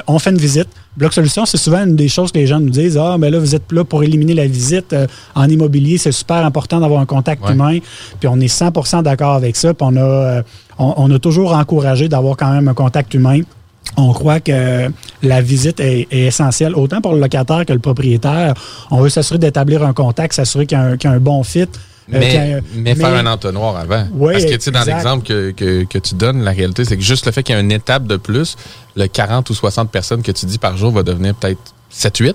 [0.07, 0.69] on fait une visite.
[0.97, 3.39] Bloc Solution, c'est souvent une des choses que les gens nous disent Ah, mais là,
[3.39, 4.95] vous êtes là pour éliminer la visite.
[5.35, 7.79] en immobilier, c'est super important d'avoir un contact humain.
[8.19, 9.75] Puis on est 100% d'accord avec ça.
[9.75, 10.43] Puis on a,
[10.79, 13.41] on, a toujours encouragé d'avoir quand même un contact humain.
[13.97, 14.91] On croit que
[15.23, 18.55] la visite est, essentielle, autant pour le locataire que le propriétaire.
[18.91, 21.69] On veut s'assurer d'établir un contact, s'assurer qu'il y, a un bon fit.
[22.15, 24.07] Euh, mais, faire un entonnoir avant.
[24.19, 27.27] Parce que, tu sais, dans l'exemple que, que, tu donnes, la réalité, c'est que juste
[27.27, 28.57] le fait qu'il y ait une étape de plus,
[28.97, 32.35] le 40 ou 60 personnes que tu dis par jour va devenir peut-être 7-8.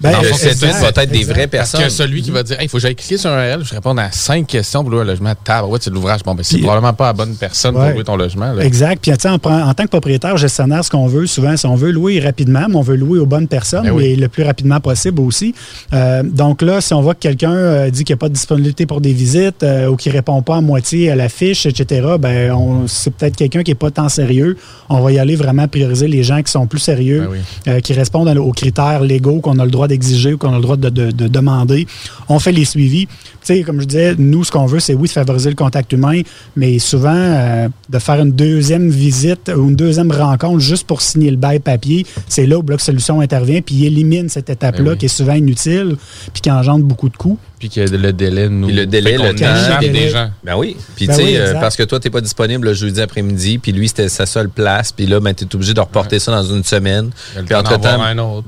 [0.00, 1.80] Ben, dans va être des vraies personnes.
[1.80, 3.74] Parce que celui qui va dire, il faut que j'aille cliquer sur un RL, je
[3.74, 5.34] réponds à cinq questions pour louer un logement.
[5.68, 6.22] Ouais, c'est de l'ouvrage.
[6.24, 8.58] Bon, ben, c'est probablement pas la bonne personne pour louer ton logement.
[8.58, 9.00] Exact.
[9.00, 12.20] Puis, en, en tant que propriétaire, gestionnaire, ce qu'on veut souvent, c'est on veut louer
[12.20, 15.54] rapidement, mais on veut louer aux bonnes personnes, ben et le plus rapidement possible aussi.
[15.92, 18.34] Euh, donc là, si on voit que quelqu'un euh, dit qu'il n'y a pas de
[18.34, 21.66] disponibilité pour des visites euh, ou qu'il ne répond pas à moitié à la fiche,
[21.66, 24.56] etc., ben, c'est peut-être quelqu'un qui n'est pas tant sérieux.
[24.88, 27.28] On va y aller vraiment prioriser les gens qui sont plus sérieux,
[27.66, 30.56] ben qui répondent aux critères légaux qu'on a le droit droit d'exiger ou qu'on a
[30.56, 31.86] le droit de, de- de demander.
[32.28, 33.06] On fait les suivis.
[33.06, 35.92] Tu sais, comme je disais, nous, ce qu'on veut, c'est oui, de favoriser le contact
[35.92, 36.22] humain,
[36.56, 41.30] mais souvent, euh, de faire une deuxième visite ou une deuxième rencontre juste pour signer
[41.30, 44.90] le bail papier, c'est là où Bloc Solution intervient, puis il élimine cette étape-là Ben
[44.92, 44.98] oui.
[44.98, 45.96] qui est souvent inutile,
[46.32, 47.38] puis qui engendre beaucoup de coûts.
[47.58, 48.66] Puis que le délai nous.
[48.66, 49.80] Puis le délai, le temps.
[49.80, 50.30] des gens.
[50.42, 50.76] Ben oui.
[50.96, 53.58] Puis Ben tu sais, oui, euh, parce que toi, t'es pas disponible le jeudi après-midi,
[53.58, 56.42] puis lui, c'était sa seule place, puis là, ben, t'es obligé de reporter ça dans
[56.44, 57.10] une semaine.
[57.46, 57.98] Puis entre-temps,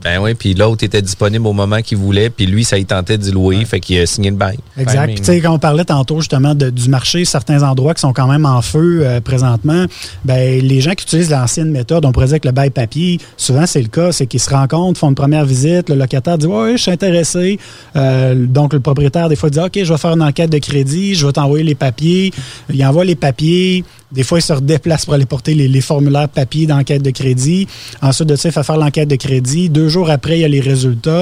[0.03, 3.19] ben oui, puis l'autre était disponible au moment qu'il voulait, puis lui, ça y tentait
[3.19, 4.59] d'y louer, fait qu'il a signé le bail.
[4.79, 5.07] Exact.
[5.07, 8.13] Puis, tu sais, quand on parlait tantôt justement de- du marché, certains endroits qui sont
[8.13, 9.85] quand même en feu euh, présentement,
[10.25, 13.67] ben, les gens qui utilisent l'ancienne méthode, on pourrait dire que le bail papier, souvent
[13.67, 16.73] c'est le cas, c'est qu'ils se rencontrent, font une première visite, le locataire dit Ouais,
[16.77, 17.59] je suis intéressé.
[17.97, 21.15] Euh, donc le propriétaire, des fois, dit OK, je vais faire une enquête de crédit,
[21.15, 22.33] je vais t'envoyer les papiers.
[22.73, 23.85] Il envoie les papiers.
[24.13, 27.67] Des fois, il se redéplace pour aller porter les, les formulaires papier d'enquête de crédit.
[28.01, 29.69] Ensuite de ça, il fait faire l'enquête de crédit.
[29.69, 31.16] Deux jours après, il y a les résultats.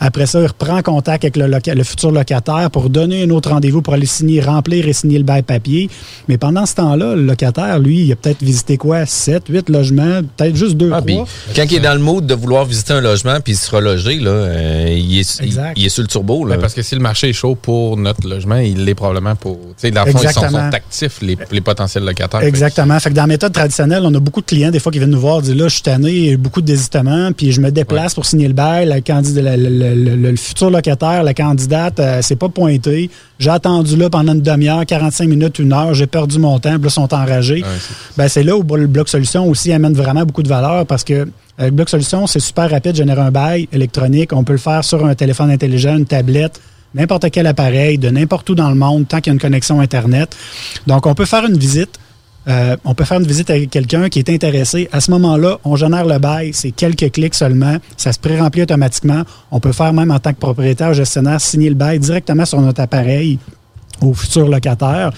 [0.00, 3.50] Après ça, il reprend contact avec le, loca- le futur locataire pour donner un autre
[3.50, 5.88] rendez-vous pour aller signer, remplir et signer le bail papier.
[6.28, 9.06] Mais pendant ce temps-là, le locataire, lui, il a peut-être visité quoi?
[9.06, 11.26] 7, 8 logements, peut-être juste deux, Ah, trois.
[11.54, 14.30] quand il est dans le mood de vouloir visiter un logement puis se reloger, là,
[14.30, 15.72] euh, il, est, il, Exact.
[15.76, 16.44] il est sur le turbo.
[16.44, 16.56] Là.
[16.56, 19.56] Ben, parce que si le marché est chaud pour notre logement, il l'est probablement pour.
[19.56, 20.40] Tu sais, dans le fond, ils sont,
[20.72, 22.42] actifs, les, les potentiels locataires.
[22.42, 22.98] Exactement.
[23.00, 25.10] Fait que dans la méthode traditionnelle, on a beaucoup de clients, des fois, qui viennent
[25.10, 27.60] nous voir, disent là, je suis tanné, il y a beaucoup de désistements, puis je
[27.60, 28.86] me déplace pour signer le bail.
[28.86, 33.10] La candid- le, le futur locataire, la candidate, euh, c'est pas pointé.
[33.38, 36.82] J'ai attendu là pendant une demi-heure, 45 minutes, une heure, j'ai perdu mon temps, puis
[36.82, 37.62] là, ils sont enragés.
[38.16, 41.28] ben, c'est là où le bloc solution aussi amène vraiment beaucoup de valeur parce que
[41.58, 44.32] avec bloc solution, c'est super rapide, générer un bail électronique.
[44.32, 46.58] On peut le faire sur un téléphone intelligent, une tablette,
[46.94, 49.78] n'importe quel appareil, de n'importe où dans le monde, tant qu'il y a une connexion
[49.80, 50.34] Internet.
[50.86, 51.98] Donc, on peut faire une visite.
[52.48, 54.88] Euh, on peut faire une visite avec quelqu'un qui est intéressé.
[54.92, 56.52] À ce moment-là, on génère le bail.
[56.52, 57.76] C'est quelques clics seulement.
[57.96, 59.22] Ça se pré-remplit automatiquement.
[59.50, 62.80] On peut faire même en tant que propriétaire, gestionnaire, signer le bail directement sur notre
[62.80, 63.38] appareil
[64.00, 65.10] au futur locataire.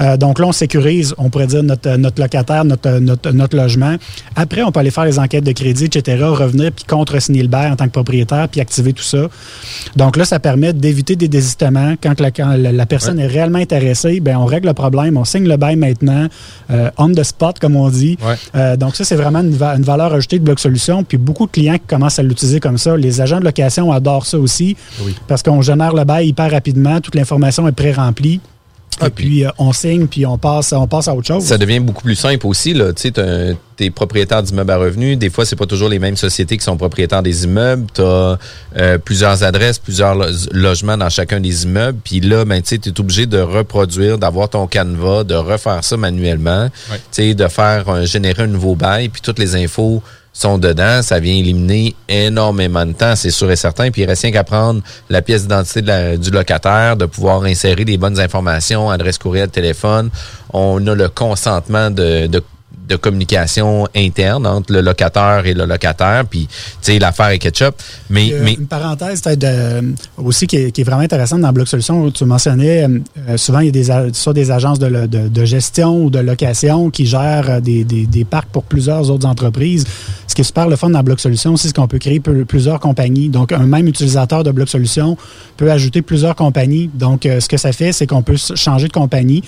[0.00, 3.96] Euh, donc là, on sécurise, on pourrait dire, notre, notre locataire, notre, notre, notre logement.
[4.36, 7.70] Après, on peut aller faire les enquêtes de crédit, etc., revenir puis contre-signer le bail
[7.70, 9.28] en tant que propriétaire puis activer tout ça.
[9.96, 11.94] Donc là, ça permet d'éviter des désistements.
[12.02, 15.24] Quand la, quand la- la personne est réellement intéressée, ben on règle le problème, on
[15.24, 16.28] signe le bail maintenant,
[16.70, 18.16] euh, on the spot, comme on dit.
[18.54, 21.04] Euh, donc ça, c'est vraiment une, va- une valeur ajoutée de Bloc Solution.
[21.04, 22.96] Puis beaucoup de clients qui commencent à l'utiliser comme ça.
[22.96, 24.76] Les agents de location adorent ça aussi
[25.28, 28.21] parce qu'on génère le bail hyper rapidement, toute l'information est pré-remplie.
[29.04, 31.42] Et puis, euh, on signe, puis on passe, on passe à autre chose.
[31.44, 32.72] Ça devient beaucoup plus simple aussi.
[32.74, 35.18] Tu sais, t'es propriétaire d'immeubles à revenus.
[35.18, 37.86] Des fois, c'est pas toujours les mêmes sociétés qui sont propriétaires des immeubles.
[37.94, 38.38] Tu as
[39.04, 41.98] plusieurs adresses, plusieurs lo- logements dans chacun des immeubles.
[42.04, 46.68] Puis là, ben, tu es obligé de reproduire, d'avoir ton canevas, de refaire ça manuellement,
[46.90, 49.08] tu sais, de faire générer un nouveau bail.
[49.08, 53.56] Puis toutes les infos sont dedans, ça vient éliminer énormément de temps, c'est sûr et
[53.56, 53.90] certain.
[53.90, 55.82] Puis il reste rien qu'à prendre la pièce d'identité
[56.16, 60.10] du locataire, de pouvoir insérer les bonnes informations, adresse courriel, téléphone.
[60.52, 62.42] On a le consentement de
[62.92, 67.74] de communication interne entre le locataire et le locataire, puis tu sais l'affaire est ketchup.
[68.10, 69.82] Mais, Euh, mais Une parenthèse peut-être euh,
[70.16, 72.86] aussi qui est, qui est vraiment intéressante dans Bloc Solutions, où tu mentionnais,
[73.28, 76.18] euh, souvent il y a des, soit des agences de, de- de gestion ou de
[76.18, 79.84] location qui gèrent des, des- des parcs pour plusieurs autres entreprises.
[80.26, 83.28] Ce qui est super le fun dans Bloc Solutions, c'est qu'on peut créer plusieurs compagnies.
[83.28, 85.16] Donc, un même utilisateur de Bloc Solutions
[85.58, 86.88] peut ajouter plusieurs compagnies.
[86.94, 89.42] Donc, ce que ça fait, c'est qu'on peut changer de compagnie.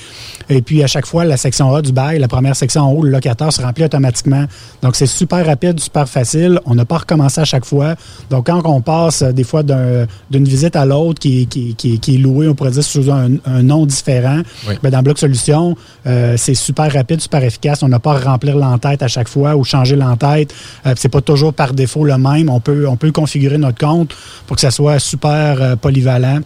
[0.51, 3.03] Et puis, à chaque fois, la section A du bail, la première section en haut,
[3.03, 4.45] le locataire se remplit automatiquement.
[4.83, 6.61] Donc, c'est super rapide, super facile.
[6.67, 7.95] On n'a pas recommencé à chaque fois.
[8.31, 11.99] Donc, quand on passe euh, des fois d'un- d'une visite à l'autre qui, qui, qui,
[11.99, 14.75] qui est louée, on pourrait dire sous un, un nom différent, Oui.
[14.83, 17.83] ben, dans Bloc Solutions, euh, c'est super rapide, super efficace.
[17.83, 20.55] On n'a pas à remplir l'entête à chaque fois ou changer l'entête.
[20.87, 22.49] Euh, c'est pas toujours par défaut le même.
[22.49, 24.15] On peut, on peut configurer notre compte
[24.47, 26.41] pour que ça soit super euh, polyvalent,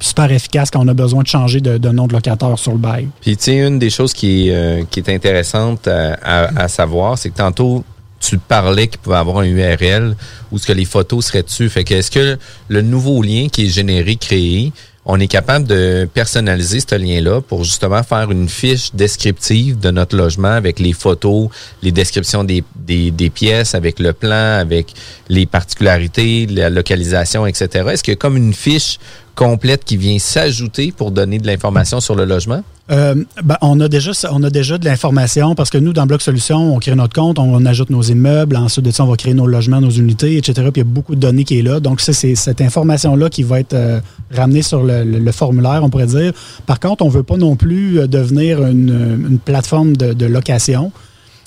[0.00, 3.08] super efficace quand on a besoin de changer de, nom de locataire sur le bail.
[3.20, 6.68] Puis, tu sais, une des choses qui est, euh, qui est intéressante à, à- à
[6.68, 7.84] savoir, c'est que tantôt,
[8.18, 10.14] tu parlais qu'il pouvait avoir un URL
[10.52, 11.68] où ce que les photos seraient dessus.
[11.70, 14.72] Fait que est-ce que le nouveau lien qui est généré, créé,
[15.06, 20.14] on est capable de personnaliser ce lien-là pour justement faire une fiche descriptive de notre
[20.14, 21.48] logement avec les photos,
[21.82, 24.92] les descriptions des, des, des pièces, avec le plan, avec
[25.30, 27.88] les particularités, la localisation, etc.
[27.92, 28.98] Est-ce a comme une fiche
[29.34, 32.62] complète qui vient s'ajouter pour donner de l'information sur le logement?
[32.90, 33.14] Euh,
[33.44, 36.74] ben, on, a déjà, on a déjà de l'information parce que nous, dans Bloc Solutions,
[36.74, 39.46] on crée notre compte, on, ajoute nos immeubles, ensuite de ça, on va créer nos
[39.46, 40.54] logements, nos unités, etc.
[40.72, 41.78] Puis il y a beaucoup de données qui est là.
[41.78, 44.00] Donc, c'est cette information-là qui va être euh,
[44.32, 46.32] ramenée sur le, formulaire, on pourrait dire.
[46.66, 50.92] Par contre, on ne veut pas non plus euh, devenir une, plateforme de location.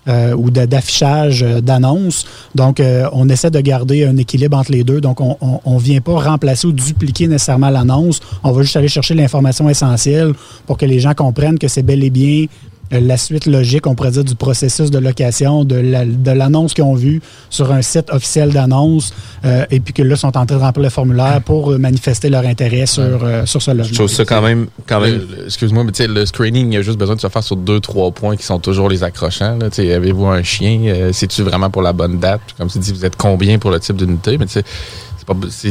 [0.08, 2.26] Euh, ou d'affichage euh, d'annonces.
[2.56, 5.00] Donc, euh, on essaie de garder un équilibre entre les deux.
[5.00, 8.20] Donc, on ne vient pas remplacer ou dupliquer nécessairement l'annonce.
[8.44, 10.34] On va juste aller chercher l'information essentielle
[10.66, 12.48] pour que les gens comprennent que c'est bel et bien
[12.92, 16.84] la suite logique, on pourrait dire, du processus de location, de la- de l'annonce qu'ils
[16.84, 19.14] ont vue sur un site officiel d'annonce,
[19.46, 22.30] euh, et puis que là, sont en train de remplir le formulaire pour euh, manifester
[22.30, 23.86] leur intérêt sur, euh, sur ce logement.
[23.90, 24.68] Je trouve ça quand même.
[24.86, 25.22] Quand même...
[25.46, 27.56] Excuse-moi, mais tu sais, le screening, il y a juste besoin de se faire sur
[27.56, 29.58] deux, trois points qui sont toujours les accrochants.
[29.58, 29.70] là.
[29.70, 30.82] Tu sais, Avez-vous un chien?
[30.88, 32.42] Euh, C'est-tu vraiment pour la bonne date?
[32.46, 34.38] Puis Comme tu dis, vous êtes combien pour le type d'unité?
[34.38, 34.64] Mais tu sais,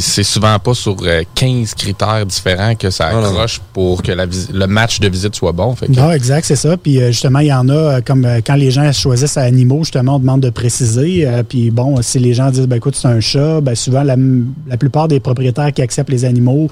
[0.00, 4.66] c'est souvent pas sur euh, 15 critères différents que ça accroche pour que la le
[4.66, 5.74] match de visite soit bon.
[5.76, 6.78] Fait que- Non, exact, c'est ça.
[6.78, 9.80] Puis euh, justement, il y en a, euh, comme euh, quand les gens choisissent animaux,
[9.80, 11.26] justement, on demande de préciser.
[11.26, 14.16] Euh, puis bon, si les gens disent, ben écoute, c'est un chat, ben souvent, la,
[14.66, 16.68] la plupart des propriétaires qui acceptent les animaux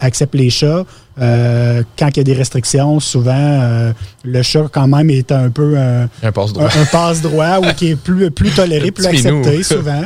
[0.00, 0.84] acceptent les chats.
[1.20, 3.92] Euh, quand il y a des restrictions, souvent, euh,
[4.24, 6.64] le chat, quand même, est un peu un, Un passe-droit.
[6.64, 10.02] un, un passe-droit ou qui est plus, plus toléré, plus accepté, souvent.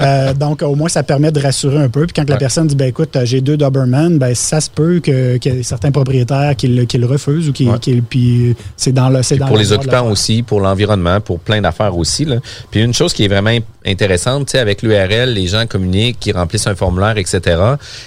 [0.00, 2.06] Euh, donc, au moins, ça permet de rassurer un peu.
[2.06, 5.36] Puis quand la personne dit, ben écoute, j'ai deux Doberman, ben ça se peut que-
[5.38, 7.78] qu'il y ait certains propriétaires qui, le- qui le refusent ou qui, Ouais.
[7.78, 11.40] qui- puis c'est dans le Puis dans pour le les occupants aussi, pour l'environnement, pour
[11.40, 12.24] plein d'affaires aussi.
[12.24, 12.36] Là.
[12.70, 13.56] Puis une chose qui est vraiment
[13.86, 17.40] intéressante, avec l'URL, les gens communiquent, qui remplissent un formulaire, etc.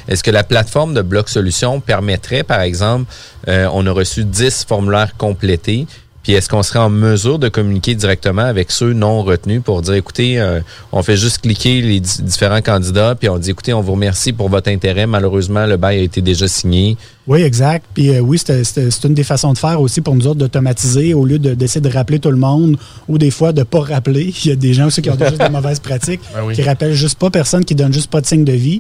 [0.08, 3.06] Est-ce que la plateforme de Bloc Solutions permettrait, par exemple,
[3.48, 5.88] euh, on a reçu 10 formulaires complétés,
[6.24, 9.96] puis est-ce qu'on serait en mesure de communiquer directement avec ceux non retenus pour dire,
[9.96, 10.62] écoutez, euh,
[10.94, 14.32] on fait juste cliquer les di- différents candidats, puis on dit, écoutez, on vous remercie
[14.32, 15.06] pour votre intérêt.
[15.06, 16.96] Malheureusement, le bail a été déjà signé.
[17.28, 17.86] Oui, exact.
[17.94, 21.26] Puis euh, oui, c'est une des façons de faire aussi pour nous autres d'automatiser au
[21.26, 22.78] lieu de- d'essayer de rappeler tout le monde
[23.10, 24.34] ou des fois de ne pas rappeler.
[24.46, 26.54] Il y a des gens aussi qui ont juste de mauvaises pratiques, Ben oui.
[26.56, 28.80] qui rappellent juste pas personne, qui donne juste pas de signe de vie.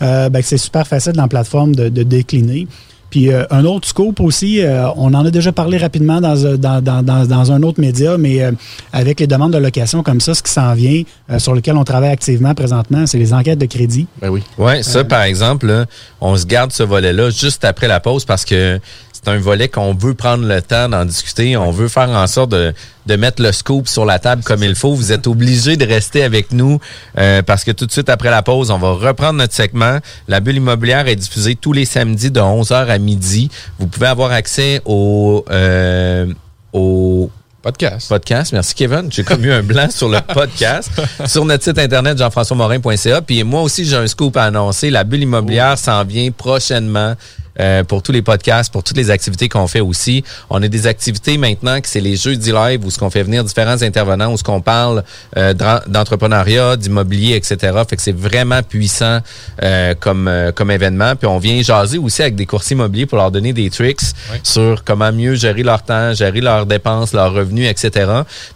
[0.00, 2.68] Euh, ben, c'est super facile dans la plateforme de, de décliner.
[3.14, 6.56] Puis euh, un autre scope aussi, euh, on en a déjà parlé rapidement dans, un-
[6.56, 8.50] dans, dans, dans, dans un autre média, mais euh,
[8.92, 11.84] avec les demandes de location comme ça, ce qui s'en vient, euh, sur lequel on
[11.84, 14.08] travaille activement présentement, c'est les enquêtes de crédit.
[14.20, 14.42] Ben oui.
[14.58, 15.86] Ouais, ça, par exemple, là,
[16.20, 18.80] on se garde ce volet-là juste après la pause parce que
[19.24, 21.56] c'est un volet qu'on veut prendre le temps d'en discuter.
[21.56, 22.74] On veut faire en sorte de,
[23.06, 24.94] de mettre le scoop sur la table comme il faut.
[24.94, 26.78] Vous êtes obligés de rester avec nous
[27.18, 29.98] euh, parce que tout de suite après la pause, on va reprendre notre segment.
[30.28, 33.50] La bulle immobilière est diffusée tous les samedis de 11h à midi.
[33.78, 35.44] Vous pouvez avoir accès au...
[35.50, 36.26] euh,
[36.72, 37.30] au
[37.62, 38.10] Podcast.
[38.10, 38.52] Podcast.
[38.52, 39.10] Merci, Kevin.
[39.10, 40.90] J'ai comme eu un blanc sur le podcast.
[41.26, 43.22] sur notre site internet, jean-françois-morin.ca.
[43.22, 44.90] Puis moi aussi, j'ai un scoop à annoncer.
[44.90, 47.14] La bulle immobilière s'en vient prochainement.
[47.60, 50.24] Euh, pour tous les podcasts, pour toutes les activités qu'on fait aussi.
[50.50, 53.44] On a des activités maintenant que c'est les jeudis live où ce qu'on fait venir
[53.44, 55.04] différents intervenants, où ce qu'on parle
[55.36, 57.56] euh, d'en- d'entrepreneuriat, d'immobilier, etc.
[57.88, 59.20] Fait que c'est vraiment puissant
[59.62, 61.16] euh, comme euh, comme événement.
[61.16, 64.00] Puis on vient jaser aussi avec des coursiers immobiliers pour leur donner des tricks
[64.42, 68.10] sur comment mieux gérer leur temps, gérer leurs dépenses, leurs revenus, etc.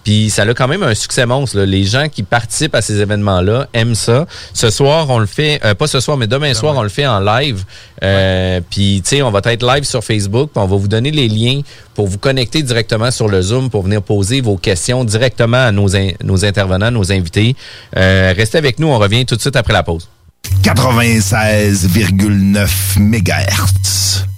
[0.04, 1.58] Puis ça a quand même un succès monstre.
[1.58, 1.66] là.
[1.66, 4.26] Les gens qui participent à ces événements-là aiment ça.
[4.54, 7.06] Ce soir, on le fait, euh, pas ce soir, mais demain soir, on le fait
[7.06, 7.64] en live.
[8.02, 8.87] Euh, Puis,
[9.22, 11.62] on va être live sur Facebook, puis on va vous donner les liens
[11.94, 16.44] pour vous connecter directement sur le Zoom pour venir poser vos questions directement à nos
[16.44, 17.54] intervenants, nos invités.
[17.96, 20.08] Euh, restez avec nous, on revient tout de suite après la pause.
[20.62, 24.37] 96,9 MHz.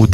[0.00, 0.06] au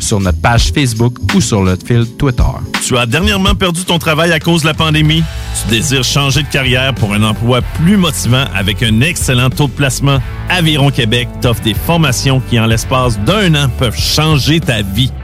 [0.00, 2.42] sur notre page Facebook ou sur notre fil Twitter.
[2.84, 5.22] Tu as dernièrement perdu ton travail à cause de la pandémie?
[5.62, 9.72] Tu désires changer de carrière pour un emploi plus motivant avec un excellent taux de
[9.72, 10.18] placement?
[10.48, 15.10] Aviron Québec t'offre des formations qui, en l'espace d'un an, peuvent changer ta vie.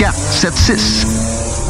[0.00, 1.69] 4, 7, 6.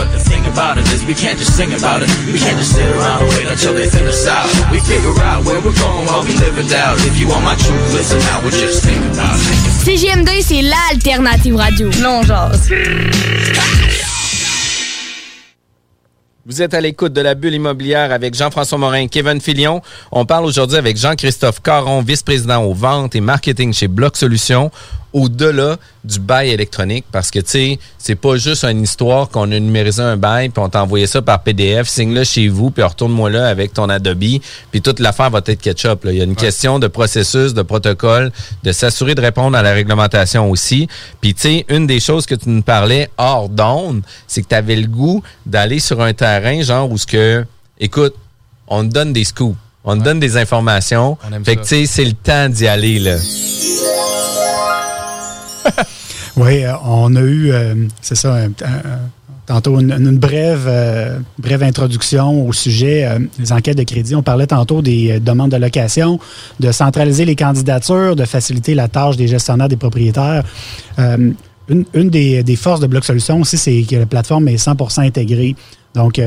[0.00, 2.08] But the thing about it is we can't just sing about it.
[2.24, 4.48] We can't just sit around and wait until they thin us out.
[4.72, 6.96] We figure out where we're going while we live it out.
[7.04, 9.60] If you want my truth, listen now, we'll just think about it.
[9.84, 11.90] CJMD, c'est l'alternative radio.
[12.00, 12.50] Non, genre.
[16.46, 19.82] Vous êtes à l'écoute de la bulle immobilière avec Jean-François Morin, Kevin Filion.
[20.12, 24.70] On parle aujourd'hui avec Jean-Christophe Caron, vice-président aux ventes et marketing chez Bloc Solutions
[25.12, 29.58] au-delà du bail électronique parce que, tu sais, c'est pas juste une histoire qu'on a
[29.58, 33.30] numérisé un bail puis on t'a envoyé ça par PDF, signe-le chez vous puis retourne-moi
[33.30, 34.40] là avec ton Adobe
[34.70, 36.04] puis toute l'affaire va être ketchup.
[36.04, 36.12] Là.
[36.12, 38.32] Il y a une question de processus, de protocole,
[38.62, 40.88] de s'assurer de répondre à la réglementation aussi.
[41.20, 44.54] Puis, tu sais, une des choses que tu nous parlais hors d'onde, c'est que tu
[44.54, 47.44] avais le goût d'aller sur un terrain genre où ce que,
[47.78, 48.14] écoute,
[48.68, 51.16] on te donne des scoops, on te donne des informations.
[51.44, 53.16] Fait que, tu sais, c'est le temps d'y aller, là.
[56.36, 58.36] Oui, euh, on a eu, euh, c'est ça,
[59.46, 63.08] tantôt une, euh, brève introduction au sujet
[63.38, 64.14] des enquêtes de crédit.
[64.14, 66.18] On parlait tantôt des demandes de location,
[66.60, 70.44] de centraliser les candidatures, de faciliter la tâche des gestionnaires, des propriétaires.
[70.98, 75.54] Une des, forces de Bloc Solutions aussi, c'est que la plateforme est 100% intégrée.
[75.94, 76.20] Donc,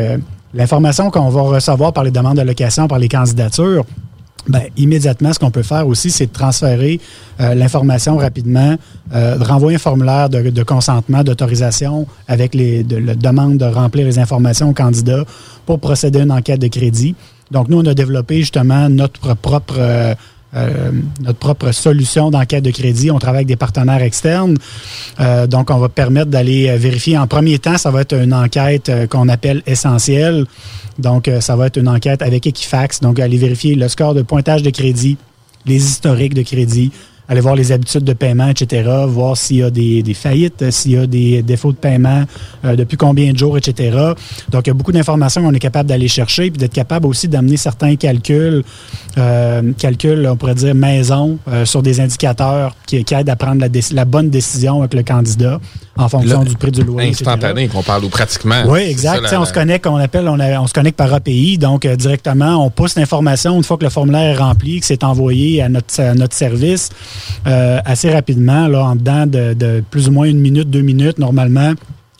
[0.53, 3.85] l'information qu'on va recevoir par les demandes de location, par les candidatures,
[4.47, 6.99] ben, immédiatement, ce qu'on peut faire aussi, c'est de transférer
[7.39, 8.75] euh, l'information rapidement,
[9.13, 13.65] euh, de renvoyer un formulaire de, de consentement, d'autorisation avec les de, la demande de
[13.65, 15.23] remplir les informations au candidat
[15.65, 17.15] pour procéder à une enquête de crédit.
[17.51, 20.13] Donc, nous, on a développé justement notre propre euh,
[20.55, 23.09] euh, notre propre solution d'enquête de crédit.
[23.09, 24.55] On travaille avec des partenaires externes.
[25.19, 27.17] Euh, donc, on va permettre d'aller euh, vérifier.
[27.17, 30.45] En premier temps, ça va être une enquête qu'on appelle essentielle.
[30.99, 32.99] Donc, ça va être une enquête avec Equifax.
[32.99, 35.17] Donc, aller vérifier le score de pointage de crédit,
[35.65, 36.91] les historiques de crédit,
[37.33, 40.91] aller voir les habitudes de paiement, etc., voir s'il y a des, des faillites, s'il
[40.91, 42.23] y a des défauts de paiement,
[42.63, 43.97] euh, depuis combien de jours, etc.
[44.49, 47.27] Donc, il y a beaucoup d'informations qu'on est capable d'aller chercher, puis d'être capable aussi
[47.27, 48.63] d'amener certains calculs,
[49.17, 53.65] euh, calculs, on pourrait dire maison, euh, sur des indicateurs qui, qui aident à prendre
[53.93, 55.59] la, bonne décision avec le candidat
[55.97, 57.09] en fonction Là, du prix du loyer.
[57.09, 58.63] Instantané, qu'on parle ou pratiquement.
[58.67, 59.25] Oui, exact.
[59.27, 61.87] ça, la- on se connecte, on appelle, on, a- on se connecte par API, donc
[61.87, 65.69] directement, on pousse l'information une fois que le formulaire est rempli, que c'est envoyé à
[65.69, 66.89] notre, à notre service
[67.47, 71.19] euh, assez rapidement, là, en dedans de, de plus ou moins une minute, deux minutes
[71.19, 71.73] normalement.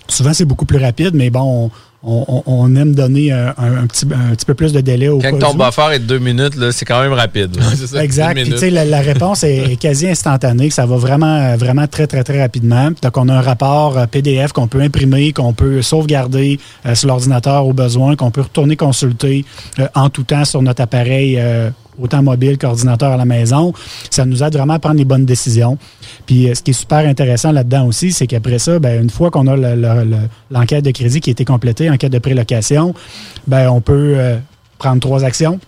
[0.07, 1.71] Souvent, c'est beaucoup plus rapide, mais bon,
[2.05, 3.53] on, on- on aime donner un,
[3.87, 6.53] petit, un petit peu plus de délai au Quand ton buffer est de deux minutes,
[6.71, 7.55] c'est quand même rapide.
[8.01, 8.33] Exact.
[8.59, 10.69] Puis, la, la réponse est quasi instantanée.
[10.69, 12.89] Ça va vraiment, vraiment très, très, très rapidement.
[13.01, 17.07] Donc, on a un rapport euh, PDF qu'on peut imprimer, qu'on peut sauvegarder euh, sur
[17.07, 19.45] l'ordinateur au besoin, qu'on peut retourner consulter
[19.79, 21.69] euh, en tout temps sur notre appareil euh,
[22.01, 23.73] autant mobile qu'ordinateur à la maison.
[24.09, 25.77] Ça nous aide vraiment à prendre les bonnes décisions.
[26.25, 29.31] Puis euh, ce qui est super intéressant là-dedans aussi, c'est qu'après ça, ben, une fois
[29.31, 30.17] qu'on a le- le- le-
[30.51, 32.93] l'enquête de crédit qui a été complétée, enquête de prélocation,
[33.47, 34.37] ben, on peut euh,
[34.79, 35.59] prendre trois actions.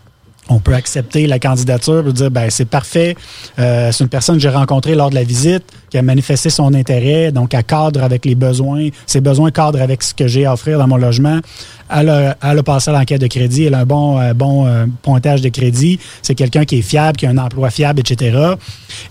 [0.48, 3.16] On peut accepter la candidature pour dire ben c'est parfait.
[3.58, 5.64] Euh, c'est une personne que j'ai rencontrée lors de la visite
[5.96, 10.04] qui a manifesté son intérêt, donc elle cadre avec les besoins, ses besoins cadrent avec
[10.04, 11.40] ce que j'ai à offrir dans mon logement.
[11.90, 14.66] Elle a, elle a passé à l'enquête de crédit, elle a un bon, euh, bon
[14.68, 16.00] euh, pointage de crédit.
[16.22, 18.56] C'est quelqu'un qui est fiable, qui a un emploi fiable, etc.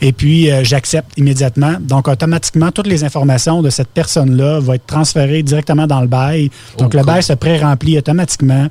[0.03, 1.76] Et puis euh, j'accepte immédiatement.
[1.80, 6.51] Donc automatiquement, toutes les informations de cette personne-là vont être transférées directement dans le bail.
[6.76, 7.07] Donc Oh, le cool.
[7.07, 8.66] bail se pré-remplit automatiquement.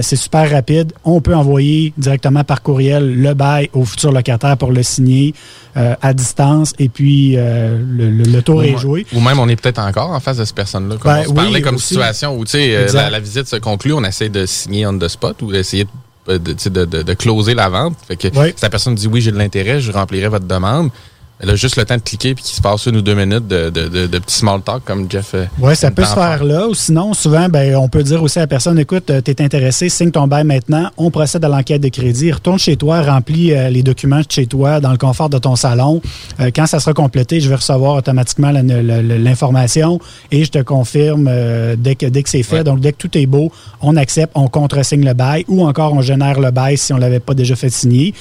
[0.00, 0.92] C'est super rapide.
[1.04, 5.34] On peut envoyer directement par courriel le bail au futur locataire pour le signer
[5.76, 9.06] euh, à distance et puis euh, le, le- le tour Ou est joué.
[9.12, 10.96] Ou même on est peut-être encore en face de cette personne-là.
[10.96, 11.88] Comme Ben on se oui, parlait comme aussi.
[11.88, 14.98] situation où tu sais, euh, la, la visite se conclut, on essaie de signer on
[14.98, 15.90] the spot ou d'essayer de,
[16.32, 17.96] euh, de, de, de- de closer la vente.
[18.08, 20.90] Fait que si la personne dit oui, j'ai de l'intérêt, je remplirai votre demande.
[21.38, 23.46] Elle a juste le temps de cliquer puis qu'il se passe une ou deux minutes
[23.46, 25.32] de, de, de, de petits small talk comme Jeff.
[25.34, 26.66] euh, Oui, ça peut se faire là.
[26.66, 29.90] Ou sinon, souvent, ben, on peut dire aussi à la personne, écoute, tu es intéressé,
[29.90, 33.68] signe ton bail maintenant, on procède à l'enquête de crédit, retourne chez toi, remplis euh,
[33.68, 36.00] les documents de chez toi dans le confort de ton salon.
[36.40, 40.00] Euh, quand ça sera complété, je vais recevoir automatiquement l'information
[40.32, 42.64] et je te confirme euh, dès que, dès que c'est fait.
[42.64, 46.00] Donc, dès que tout est beau, on accepte, on contresigne le bail ou encore on
[46.00, 48.14] génère le bail si on ne l'avait pas déjà fait signer.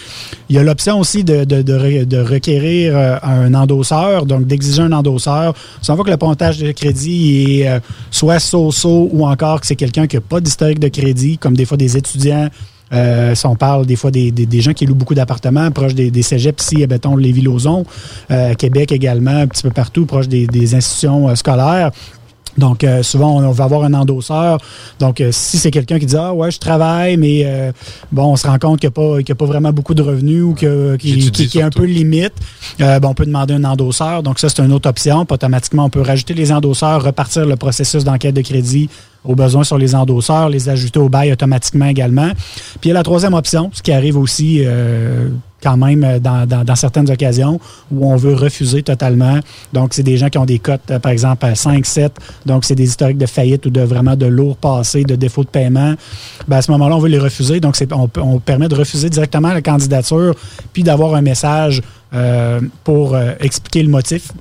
[0.50, 5.54] Il y a l'option aussi de requérir euh, un endosseur, donc d'exiger un endosseur.
[5.82, 7.80] Si on voit que le pontage de crédit est euh,
[8.12, 11.66] soit so-so ou encore que c'est quelqu'un qui n'a pas d'historique de crédit, comme des
[11.66, 12.50] fois des étudiants.
[12.94, 16.22] euh, si on parle des fois des, gens qui louent beaucoup d'appartements proches des, des
[16.22, 17.84] cégeps ici, mettons Lévis-Lauzon,
[18.32, 21.92] euh, Québec également, un petit peu partout, proche des, institutions scolaires.
[22.58, 24.60] Donc, euh, souvent, on, va avoir un endosseur.
[25.00, 27.72] Donc, euh, si c'est quelqu'un qui dit Ah, ouais, je travaille, mais euh,
[28.12, 29.94] bon, on se rend compte qu'il n'y a, pas- qu'il y a pas vraiment beaucoup
[29.94, 32.34] de revenus ou que- qui, qui- qui est un peu limite,
[32.80, 34.24] ben, on peut demander un endosseur.
[34.24, 35.26] Donc, ça, c'est une autre option.
[35.26, 38.90] Puis, automatiquement, on peut rajouter les endosseurs, repartir le processus d'enquête de crédit
[39.26, 42.32] aux besoins sur les endosseurs, les ajouter au bail automatiquement également.
[42.80, 44.64] Puis, il y a la troisième option, ce qui arrive aussi.
[44.66, 45.30] euh,
[45.64, 47.60] quand même euh, dans, certaines occasions
[47.92, 49.40] où on veut refuser totalement.
[49.74, 52.12] Donc, c'est des gens qui ont des cotes, euh, par exemple, à 5, 7.
[52.46, 55.50] Donc, c'est des historiques de faillite ou de vraiment de lourds passés, de défaut de
[55.50, 55.96] paiement.
[56.48, 57.62] Ben, à ce moment-là, on veut les refuser.
[57.62, 60.36] Donc, on, permet de refuser directement la candidature
[60.72, 61.82] puis d'avoir un message
[62.84, 64.32] pour expliquer le motif.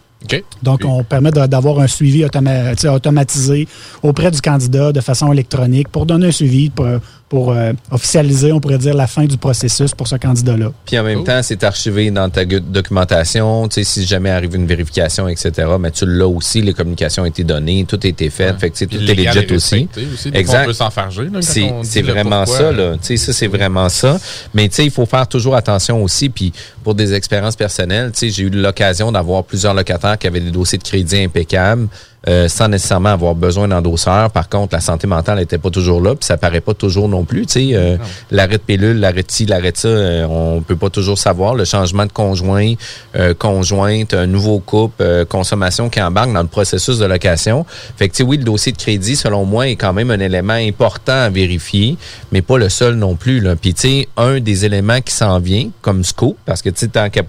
[0.62, 3.68] Donc, on permet d'avoir un suivi automa- automatisé
[4.02, 6.86] auprès du candidat de façon électronique pour donner un suivi, pour,
[7.34, 10.70] pour, euh, officialiser, on pourrait dire, la fin du processus pour ce candidat-là.
[10.86, 13.66] Puis en même temps, c'est archivé dans ta documentation.
[13.66, 17.26] Tu sais, si jamais arrive une vérification, etc., mais tu l'as aussi, les communications ont
[17.26, 18.56] été données, tout a été fait.
[18.60, 19.88] Fait que tu sais, tout le est legit aussi.
[20.14, 20.44] aussi.
[20.44, 22.58] Fois, on peut s'enfarger, C'est vraiment pourquoi.
[22.66, 22.92] ça, là.
[22.92, 24.16] Tu sais, ça, c'est vraiment ça.
[24.54, 26.28] Mais tu sais, il faut faire toujours attention aussi.
[26.28, 26.52] Puis
[26.84, 30.52] pour des expériences personnelles, tu sais, j'ai eu l'occasion d'avoir plusieurs locataires qui avaient des
[30.52, 31.88] dossiers de crédit impeccables.
[32.28, 34.30] Euh, sans nécessairement avoir besoin d'endosseur.
[34.30, 37.24] Par contre, la santé mentale n'était pas toujours là, puis ça paraît pas toujours non
[37.24, 37.46] plus.
[37.46, 37.96] Tu sais, euh,
[38.30, 41.54] l'arrêt de pilule, l'arrêt de ci, l'arrêt de ça, euh, on peut pas toujours savoir.
[41.54, 42.74] Le changement de conjoint,
[43.16, 47.66] euh, conjointe, un nouveau couple, euh, consommation qui embarque dans le processus de location.
[47.96, 50.20] Fait que tu sais, oui, le dossier de crédit, selon moi, est quand même un
[50.20, 51.96] élément important à vérifier,
[52.32, 53.40] mais pas le seul non plus.
[53.40, 53.56] Là.
[53.56, 56.88] Puis tu sais, un des éléments qui s'en vient comme scoop, parce que tu sais,
[56.88, 57.22] tant qu'à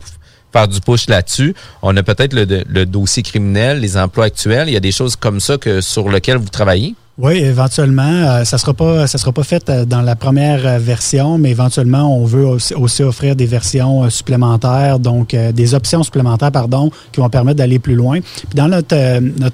[0.68, 1.54] du push là-dessus.
[1.82, 4.70] On a peut-être le, dossier criminel, les emplois actuels.
[4.70, 6.96] Il y a des choses comme ça que sur lesquelles vous travaillez?
[7.18, 10.80] Oui, éventuellement, euh, ça sera pas ça sera pas fait euh, dans la première euh,
[10.80, 16.92] version, mais éventuellement, on veut aussi, offrir des versions supplémentaires, donc des options supplémentaires, pardon,
[17.14, 18.20] qui vont permettre d'aller plus loin.
[18.20, 18.96] Puis dans notre,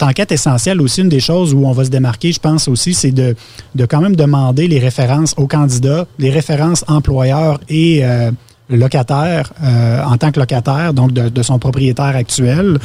[0.04, 3.12] enquête essentielle aussi, une des choses où on va se démarquer, je pense aussi, c'est
[3.12, 3.36] de,
[3.88, 8.04] quand même demander les références aux candidats, les références employeurs et
[8.72, 12.78] locataire euh, en tant que locataire, donc de, son propriétaire actuel.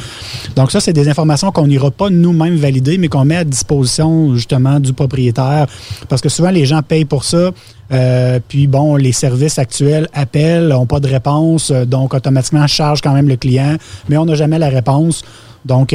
[0.55, 4.35] Donc ça, c'est des informations qu'on n'ira pas nous-mêmes valider, mais qu'on met à disposition
[4.35, 5.67] justement du propriétaire.
[6.09, 7.51] Parce que souvent, les gens payent pour ça.
[7.91, 13.01] Euh, puis bon, les services actuels appellent, n'ont pas de réponse, euh, donc automatiquement charge
[13.01, 13.77] quand même le client,
[14.09, 15.23] mais on n'a jamais la réponse.
[15.65, 15.93] Donc,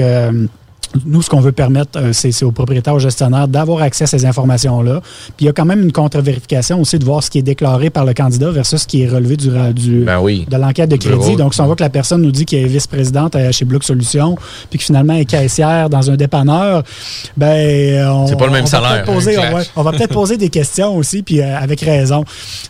[1.07, 4.07] nous, ce qu'on veut permettre, euh, c'est c'est aux propriétaires, aux gestionnaires d'avoir accès à
[4.07, 5.01] ces informations-là.
[5.37, 7.91] Puis il y a quand même une contre-vérification aussi de voir ce qui est déclaré
[7.91, 10.05] par le candidat versus ce qui est relevé du, ra- du,
[10.49, 11.37] de l'enquête de crédit.
[11.37, 13.85] Donc, si on voit que la personne nous dit qu'elle est vice-présidente euh, chez Bloc
[13.85, 14.37] Solutions,
[14.71, 16.83] puis que finalement elle est caissière dans un dépanneur,
[17.37, 19.55] ben on, C'est pas le même on va peut-être poser- un clash.
[19.55, 22.25] ouais, on va peut-être poser des questions aussi, puis euh, avec raison.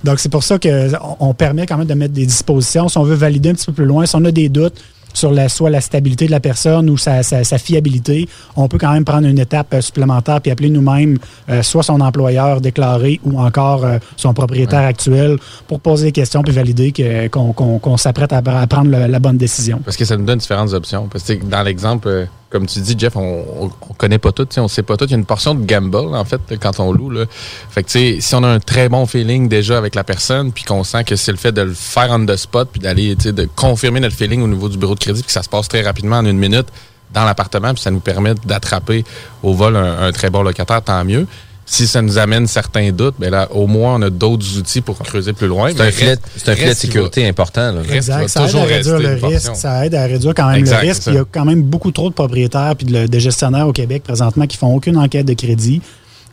[0.05, 2.89] Donc, c'est pour ça qu'on on permet quand même de mettre des dispositions.
[2.89, 4.75] Si on veut valider un petit peu plus loin, si on a des doutes,
[5.13, 8.79] sur la, soit la stabilité de la personne ou sa, sa- sa fiabilité, on peut
[8.79, 13.21] quand même prendre une étape euh, supplémentaire puis appeler nous-mêmes euh, soit son employeur déclaré
[13.25, 15.37] ou encore euh, son propriétaire actuel
[15.69, 19.07] pour poser des questions puis valider que- qu'on qu'on- qu'on s'apprête à, à prendre le-
[19.07, 19.81] la bonne décision.
[19.85, 21.09] Parce que ça nous donne différentes options.
[21.11, 24.69] Parce que dans l'exemple, comme tu dis, Jeff, on, on, on connaît pas tout, on
[24.69, 25.07] sait pas tout.
[25.07, 27.11] Il y a une portion de gamble, en fait, quand on loue.
[27.11, 27.25] Là.
[27.71, 30.85] Fait que, si on a un très bon feeling déjà avec la personne, puis qu'on
[30.85, 34.01] sent que c'est le fait de le faire on the spot, puis d'aller, de confirmer
[34.01, 36.27] notre feeling au niveau du bureau de crédit, puis ça se passe très rapidement en
[36.27, 36.67] une minute
[37.13, 39.05] dans l'appartement, puis ça nous permet d'attraper
[39.43, 41.27] au vol un très bon locataire, tant mieux.
[41.65, 44.99] Si ça nous amène certains doutes, ben là, au moins, on a d'autres outils pour
[44.99, 45.71] creuser plus loin.
[45.75, 47.81] C'est un filet- reste- c'est un filet de sécurité important, là.
[47.91, 48.29] Exact.
[48.29, 49.51] Ça aide à toujours réduire le risque.
[49.55, 51.03] Ça aide à réduire quand même Exact, le risque.
[51.07, 54.03] Il y a quand même beaucoup trop de propriétaires puis de, de gestionnaires au Québec
[54.03, 55.81] présentement qui font aucune enquête de crédit.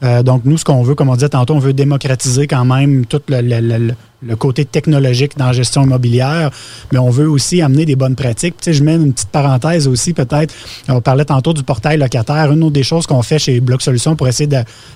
[0.03, 3.05] Euh, donc, nous, ce qu'on veut, comme on disait tantôt, on veut démocratiser quand même
[3.05, 6.49] tout le, le- le- le- côté technologique dans la gestion immobilière,
[6.91, 8.55] mais on veut aussi amener des bonnes pratiques.
[8.57, 10.53] Tu sais, je mets une petite parenthèse aussi, peut-être.
[10.87, 12.51] On parlait tantôt du portail locataire.
[12.51, 14.49] Une autre des choses qu'on fait chez Bloc Solutions pour essayer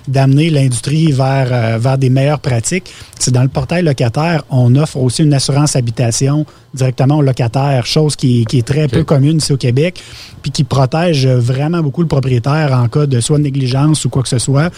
[0.08, 4.96] d'amener l'industrie vers, euh, vers des meilleures pratiques, c'est dans le portail locataire, on offre
[4.98, 9.52] aussi une assurance habitation directement au locataire, chose qui, qui est très peu commune ici
[9.52, 10.00] au Québec,
[10.42, 14.22] puis qui protège vraiment beaucoup le propriétaire en cas de soit de négligence ou quoi
[14.22, 14.70] que ce soit.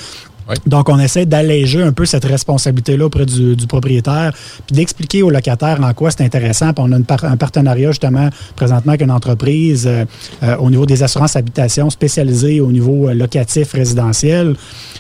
[0.67, 4.33] Donc, on essaie d'alléger un peu cette responsabilité-là auprès du, du propriétaire,
[4.67, 6.73] puis d'expliquer aux locataires en quoi c'est intéressant.
[6.73, 10.05] Puis on a une par- un partenariat justement présentement avec une entreprise euh,
[10.43, 14.55] euh, au niveau des assurances habitation spécialisées au niveau euh, locatif résidentiel.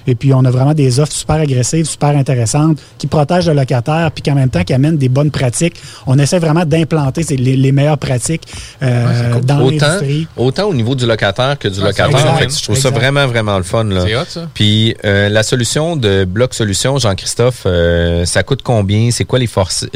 [0.06, 4.10] Et puis, on a vraiment des offres super agressives, super intéressantes, qui protègent le locataire,
[4.12, 5.76] puis qu'en même temps, qui amènent des bonnes pratiques.
[6.06, 8.42] On essaie vraiment d'implanter les, les meilleures pratiques
[8.82, 10.26] euh, dans autant, l'industrie.
[10.36, 12.18] autant au niveau du locataire que du Ah, locataire.
[12.18, 13.86] exact, Fait que je trouve ça vraiment, vraiment le fun.
[14.04, 14.48] C'est hot, ça.
[14.54, 19.10] Puis euh, la solution de Bloc Solutions, Jean-Christophe, euh, ça coûte combien?
[19.10, 19.86] C'est quoi les forfaits?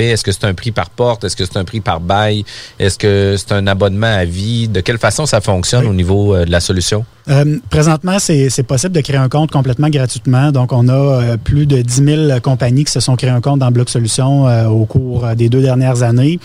[0.00, 1.22] Est-ce que c'est un prix par porte?
[1.22, 2.44] Est-ce que c'est un prix par bail?
[2.80, 4.66] Est-ce que c'est un abonnement à vie?
[4.66, 7.04] De quelle façon ça fonctionne au niveau euh, de la solution?
[7.28, 10.52] Euh, présentement, c'est possible de créer un compte complètement gratuitement.
[10.52, 13.58] Donc, on a euh, plus de 10 000 compagnies qui se sont créées un compte
[13.58, 16.38] dans Bloc Solutions euh, au cours des deux dernières années.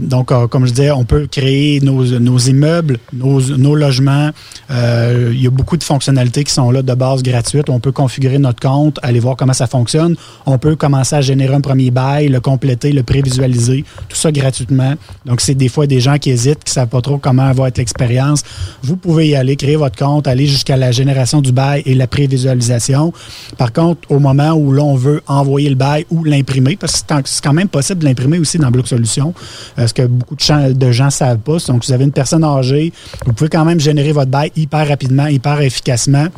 [0.00, 4.30] Donc, comme je disais, on peut créer nos, nos immeubles, nos, nos logements.
[4.70, 7.68] Il y a beaucoup de fonctionnalités qui sont là de base gratuites.
[7.68, 10.16] On peut configurer notre compte, aller voir comment ça fonctionne.
[10.46, 14.94] On peut commencer à générer un premier bail, le compléter, le prévisualiser, tout ça gratuitement.
[15.24, 17.68] Donc, c'est des fois des gens qui hésitent, qui ne savent pas trop comment va
[17.68, 18.42] être l'expérience.
[18.82, 22.06] Vous pouvez y aller, créer votre compte, aller jusqu'à la génération du bail et la
[22.06, 23.12] prévisualisation.
[23.58, 27.42] Par contre, au moment où l'on veut envoyer le bail ou l'imprimer, parce que c'est
[27.42, 29.34] quand même possible de l'imprimer aussi dans Bloc Solutions,
[29.78, 31.58] euh, ce que beaucoup de gens gens savent pas.
[31.68, 32.92] Donc, vous avez une personne âgée,
[33.26, 36.28] vous pouvez quand même générer votre bail hyper rapidement, hyper efficacement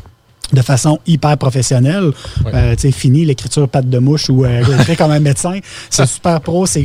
[0.53, 2.11] de façon hyper professionnelle.
[2.53, 5.59] Euh, tu sais, fini l'écriture patte de mouche ou euh, écrit comme un médecin.
[5.90, 6.82] C'est super pro, c'est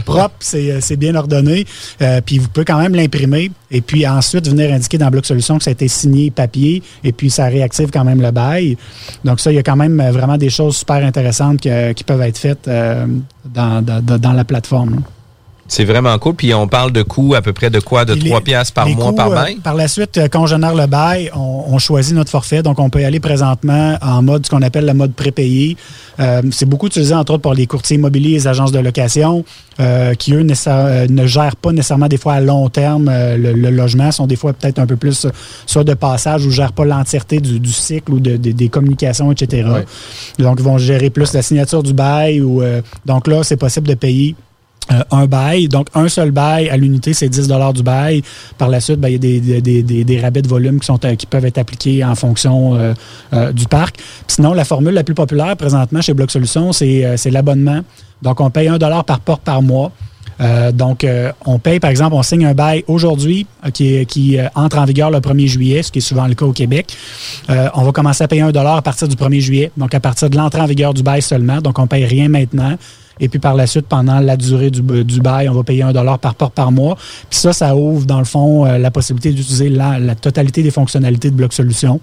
[0.00, 1.64] propre, c'est euh, c'est bien ordonné.
[2.02, 5.58] Euh, puis vous pouvez quand même l'imprimer et puis ensuite venir indiquer dans Bloc Solutions
[5.58, 8.76] que ça a été signé papier et puis ça réactive quand même le bail.
[9.24, 12.22] Donc ça, il y a quand même vraiment des choses super intéressantes que- qui peuvent
[12.22, 15.02] être faites dans, dans- dans la plateforme.
[15.70, 16.34] C'est vraiment cool.
[16.34, 18.04] Puis on parle de coûts à peu près de quoi?
[18.06, 19.56] De Puis 3 les- piastres par les mois coûts, par euh, bail?
[19.56, 22.62] par la suite, euh, quand on génère le bail, on, on choisit notre forfait.
[22.62, 25.76] Donc, on peut y aller présentement en mode, ce qu'on appelle le mode prépayé.
[26.20, 29.44] Euh, c'est beaucoup utilisé, entre autres, pour les courtiers immobiliers et les agences de location,
[29.78, 33.52] euh, qui, eux, euh, ne gèrent pas nécessairement des fois à long terme euh, le,
[33.52, 35.30] le logement, sont des fois peut-être un peu plus euh,
[35.66, 38.68] soit de passage ou ne gèrent pas l'entièreté du, du cycle ou de- de- des
[38.70, 39.68] communications, etc.
[40.38, 42.40] Donc, ils vont gérer plus la signature du bail.
[42.40, 44.34] ou euh, Donc là, c'est possible de payer
[44.90, 45.68] euh, un bail.
[45.68, 48.22] Donc, un seul bail à l'unité, c'est 10 du bail.
[48.56, 51.58] Par la suite, ben, il y a des, rabais de volume euh, qui peuvent être
[51.58, 52.94] appliqués en fonction
[53.34, 53.98] euh, du parc.
[54.26, 57.80] Sinon, la formule la plus populaire présentement chez Bloc Solutions, c'est l'abonnement.
[58.22, 59.92] Donc, on paye 1 par porte par mois.
[60.72, 61.06] Donc,
[61.44, 65.46] on paye, par exemple, on signe un bail aujourd'hui qui, entre en vigueur le 1er
[65.46, 66.96] juillet, ce qui est souvent le cas au Québec.
[67.48, 70.36] On va commencer à payer 1 à partir du 1er juillet, donc à partir de
[70.36, 71.60] l'entrée en vigueur du bail seulement.
[71.60, 72.76] Donc, on ne paye rien maintenant.
[73.20, 75.92] Et puis par la suite, pendant la durée du, du bail, on va payer un
[75.92, 76.96] dollar par porte par mois.
[77.28, 80.70] Puis ça, ça ouvre, dans le fond, euh, la possibilité d'utiliser la, la totalité des
[80.70, 82.00] fonctionnalités de Bloc Solutions.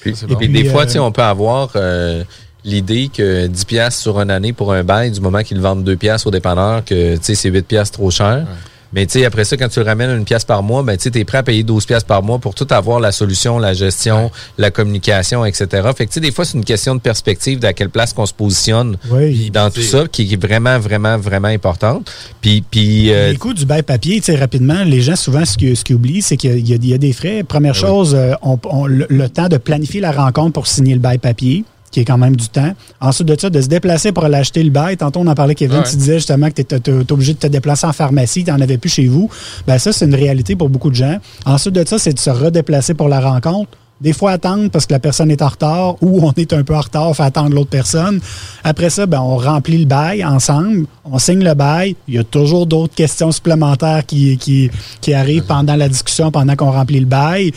[0.00, 0.36] Puis, bon.
[0.36, 2.24] puis des fois, euh, tu sais, on peut avoir euh,
[2.64, 5.96] l'idée que 10 piastres sur une année pour un bail, du moment qu'ils vendent 2
[5.96, 8.46] piastres au dépanneur, que tu sais, c'est 8 piastres trop cher.
[8.92, 11.08] Mais tu sais, après ça, quand tu le ramènes une pièce par mois, ben tu
[11.16, 14.30] es prêt à payer 12 pièces par mois pour tout avoir la solution, la gestion,
[14.58, 15.66] la communication, etc.
[15.96, 18.26] Fait que tu sais, des fois, c'est une question de perspective d'à quelle place qu'on
[18.26, 19.50] se positionne Oui.
[19.52, 22.10] dans tout ça, qui est vraiment, vraiment, vraiment importante.
[22.40, 25.56] Puis, puis euh, Les coûts du bail papier, tu sais, rapidement, les gens, souvent, ce
[25.56, 27.44] qu'ils ce oublient, c'est qu'il y, a- y des frais.
[27.44, 30.94] Première Ah chose, euh, on- on- le, le temps de planifier la rencontre pour signer
[30.94, 31.64] le bail papier.
[31.90, 32.72] Qui est quand même du temps.
[33.00, 34.96] Ensuite de ça, de se déplacer pour aller acheter le bail.
[34.96, 35.84] Tantôt, on en parlait, Kevin, Ouais.
[35.88, 38.78] tu disais justement que tu es, obligé de te déplacer en pharmacie, tu n'en avais
[38.78, 39.28] plus chez vous.
[39.66, 41.16] Ben ça, c'est une réalité pour beaucoup de gens.
[41.46, 43.70] Ensuite de ça, c'est de se redéplacer pour la rencontre.
[44.00, 46.74] Des fois, attendre parce que la personne est en retard ou on est un peu
[46.74, 48.18] en retard, fait attendre l'autre personne.
[48.64, 51.96] Après ça, ben, on remplit le bail ensemble, on signe le bail.
[52.08, 54.70] Il y a toujours d'autres questions supplémentaires qui,
[55.12, 57.52] arrivent pendant la discussion, pendant qu'on remplit le bail.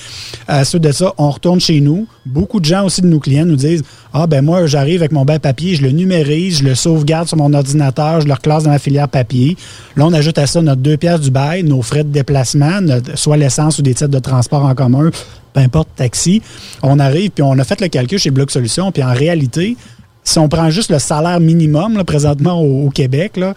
[0.50, 2.08] Ensuite de ça, on retourne chez nous.
[2.26, 5.24] Beaucoup de gens aussi de nos clients nous disent Ah, ben moi, j'arrive avec mon
[5.24, 8.72] bail papier, je le numérise, je le sauvegarde sur mon ordinateur, je le reclasse dans
[8.72, 9.56] la filière papier.
[9.96, 12.80] Là, on ajoute à ça notre deux pièces du bail, nos frais de déplacement,
[13.16, 15.10] soit l'essence ou des titres de transport en commun,
[15.54, 16.42] peu importe, taxi.
[16.82, 19.78] On arrive, puis on a fait le calcul chez Bloc Solutions, puis en réalité,
[20.24, 23.54] si on prend juste le salaire minimum là, présentement au, au Québec, là,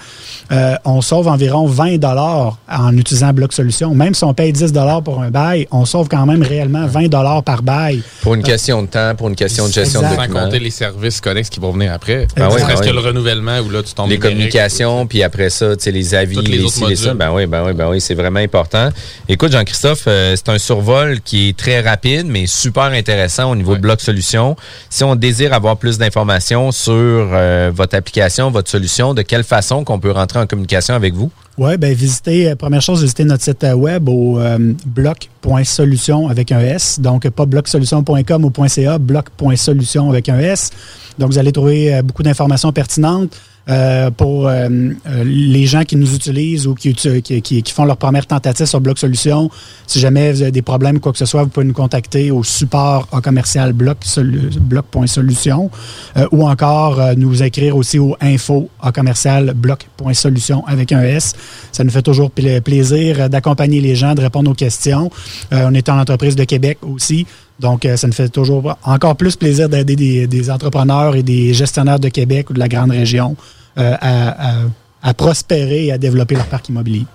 [0.53, 3.95] euh, on sauve environ 20 dollars en utilisant Bloc Solutions.
[3.95, 7.09] Même si on paye 10 dollars pour un bail, on sauve quand même réellement 20
[7.09, 8.03] dollars par bail.
[8.23, 10.17] Pour une question de temps, pour une question de gestion de Exact.
[10.17, 10.45] Sans documents.
[10.45, 12.27] compter les services connexes qui vont venir après.
[12.37, 12.87] Ben oui, ben oui.
[12.87, 16.14] que le renouvellement où là, tu tombes les communications, puis après ça, tu sais, les
[16.14, 17.09] avis, les les, autres ci, les ça.
[17.09, 17.19] modules.
[17.19, 18.89] Ben oui, ben oui, ben oui, c'est vraiment important.
[19.29, 23.77] Écoute, Jean-Christophe, euh, c'est un survol qui est très rapide, mais super intéressant au niveau
[23.77, 24.57] de Bloc Solution.
[24.91, 29.85] Si on désire avoir plus d'informations sur euh, votre application, votre solution, de quelle façon
[29.85, 31.31] qu'on peut rentrer en communication avec vous?
[31.59, 36.53] Oui, ben visitez, euh, première chose, visitez notre site euh, web au euh, bloc.solution avec
[36.53, 37.01] un S.
[37.01, 40.71] Donc, pas blocsolution.com ou .ca, bloc.solution avec un S.
[41.19, 43.37] Donc, vous allez trouver beaucoup d'informations pertinentes.
[43.69, 44.69] Euh, pour euh,
[45.09, 48.81] euh, les gens qui nous utilisent ou qui, qui, qui- font leur première tentative sur
[48.81, 49.51] Bloc Solution.
[49.89, 52.31] Si jamais vous avez des problèmes ou quoi que ce soit, vous pouvez nous contacter
[52.31, 55.71] au support en commercial bloc, solu- bloc.solution
[56.17, 61.35] euh, ou encore euh, nous écrire aussi au info en commercial bloc.solution avec un S.
[61.73, 65.11] Ça nous fait toujours pla- plaisir d'accompagner les gens, de répondre aux questions.
[65.51, 67.27] On est en entreprise de Québec aussi.
[67.59, 71.99] Donc, ça nous fait toujours encore plus plaisir d'aider des, des entrepreneurs et des gestionnaires
[71.99, 73.35] de Québec ou de la grande région
[73.77, 74.55] à, à-
[75.03, 77.07] à prospérer et à développer leur parc immobilier.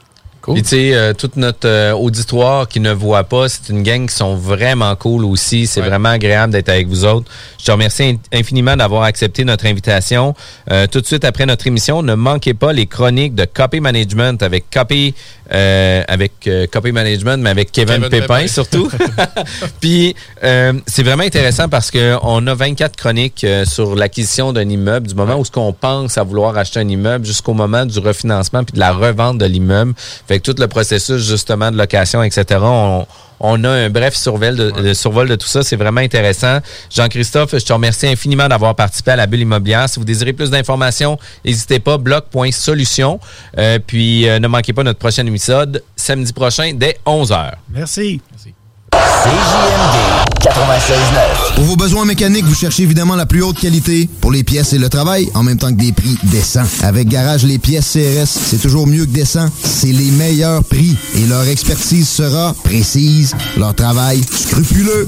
[0.56, 4.08] Puis tu sais, euh, tout notre euh, auditoire qui ne voit pas, c'est une gang
[4.10, 5.68] qui sont vraiment cool aussi.
[5.68, 7.30] C'est vraiment agréable d'être avec vous autres.
[7.60, 8.04] Je te remercie
[8.34, 10.34] in- infiniment d'avoir accepté notre invitation.
[10.72, 14.42] Euh, tout de suite après notre émission, ne manquez pas les chroniques de Copy Management
[14.42, 15.14] avec Copy,
[15.52, 18.48] euh, avec euh, Copy Management, mais avec Kevin, Kevin Pépin, Pépin.
[18.48, 18.90] surtout.
[19.82, 24.68] Puis euh, c'est vraiment intéressant parce que on a 24 chroniques euh, sur l'acquisition d'un
[24.68, 28.00] immeuble, du moment où ce qu'on pense à vouloir acheter un immeuble jusqu'au moment du
[28.00, 29.94] refinancement puis de la revente de l'immeuble.
[30.28, 32.60] Fait que tout le processus justement de location, etc.
[32.62, 33.06] On,
[33.42, 35.64] on a un bref survol de, de survol de tout ça.
[35.64, 36.60] C'est vraiment intéressant.
[36.90, 39.90] Jean-Christophe, je te remercie infiniment d'avoir participé à la bulle immobilière.
[39.90, 43.20] Si vous désirez plus d'informations, n'hésitez pas, bloc.solution.
[43.58, 47.54] Euh, puis euh, ne manquez pas notre prochain épisode samedi prochain dès 11h.
[47.70, 48.22] Merci.
[48.94, 51.56] CJMD 96.9.
[51.56, 54.78] Pour vos besoins mécaniques, vous cherchez évidemment la plus haute qualité pour les pièces et
[54.80, 56.66] le travail, en même temps que des prix décents.
[56.82, 59.48] Avec Garage Les Pièces CRS, c'est toujours mieux que décent.
[59.64, 65.08] C'est les meilleurs prix et leur expertise sera précise, leur travail scrupuleux.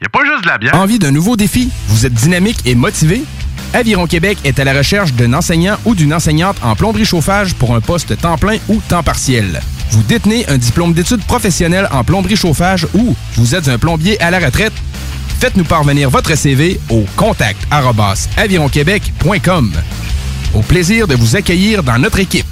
[0.00, 0.74] y a pas juste de la bière.
[0.74, 1.70] Envie d'un nouveau défi?
[1.88, 3.22] Vous êtes dynamique et motivé?
[3.74, 7.74] Aviron Québec est à la recherche d'un enseignant ou d'une enseignante en plomberie chauffage pour
[7.74, 9.60] un poste temps plein ou temps partiel.
[9.90, 14.30] Vous détenez un diplôme d'études professionnelles en plomberie chauffage ou vous êtes un plombier à
[14.30, 14.72] la retraite?
[15.40, 17.60] Faites-nous parvenir votre CV au contact
[18.36, 19.72] avironquebec.com.
[20.54, 22.46] Au plaisir de vous accueillir dans notre équipe.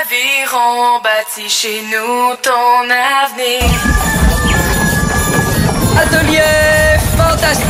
[0.00, 4.81] Aviron bâti chez nous ton avenir.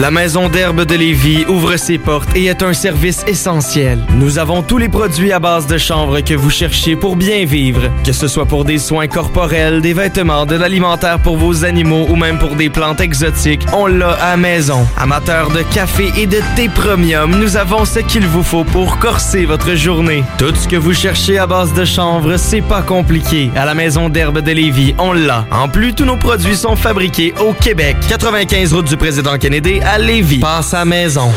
[0.00, 4.00] La Maison d'herbe de Lévis ouvre ses portes et est un service essentiel.
[4.16, 7.82] Nous avons tous les produits à base de chanvre que vous cherchez pour bien vivre.
[8.04, 12.16] Que ce soit pour des soins corporels, des vêtements, de l'alimentaire pour vos animaux ou
[12.16, 14.84] même pour des plantes exotiques, on l'a à maison.
[14.98, 19.44] Amateurs de café et de thé premium, nous avons ce qu'il vous faut pour corser
[19.44, 20.24] votre journée.
[20.38, 23.48] Tout ce que vous cherchez à base de chanvre, c'est pas compliqué.
[23.54, 25.46] À la Maison d'herbe de Lévis, on l'a.
[25.52, 27.96] En plus, tous nos produits sont fabriqués au Québec.
[28.08, 30.38] 95 route du président Kennedy à Lévis.
[30.38, 31.32] Passe à maison.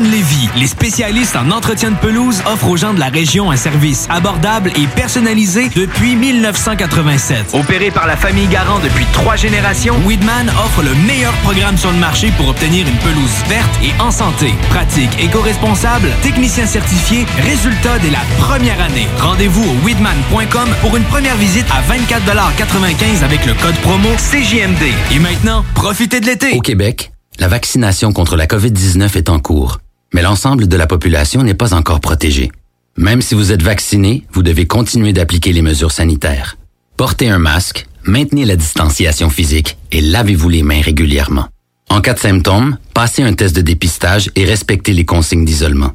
[0.00, 4.70] Les spécialistes en entretien de pelouse, offrent aux gens de la région un service abordable
[4.76, 7.52] et personnalisé depuis 1987.
[7.52, 11.98] Opéré par la famille Garant depuis trois générations, Weedman offre le meilleur programme sur le
[11.98, 14.54] marché pour obtenir une pelouse verte et en santé.
[14.70, 19.08] Pratique éco-responsable, technicien certifié, résultat dès la première année.
[19.18, 24.92] Rendez-vous au weedman.com pour une première visite à 24,95 avec le code promo CJMD.
[25.12, 26.52] Et maintenant, profitez de l'été.
[26.52, 29.78] Au Québec, la vaccination contre la COVID-19 est en cours,
[30.12, 32.50] mais l'ensemble de la population n'est pas encore protégée.
[32.96, 36.56] Même si vous êtes vacciné, vous devez continuer d'appliquer les mesures sanitaires.
[36.96, 41.48] Portez un masque, maintenez la distanciation physique et lavez-vous les mains régulièrement.
[41.90, 45.92] En cas de symptômes, passez un test de dépistage et respectez les consignes d'isolement.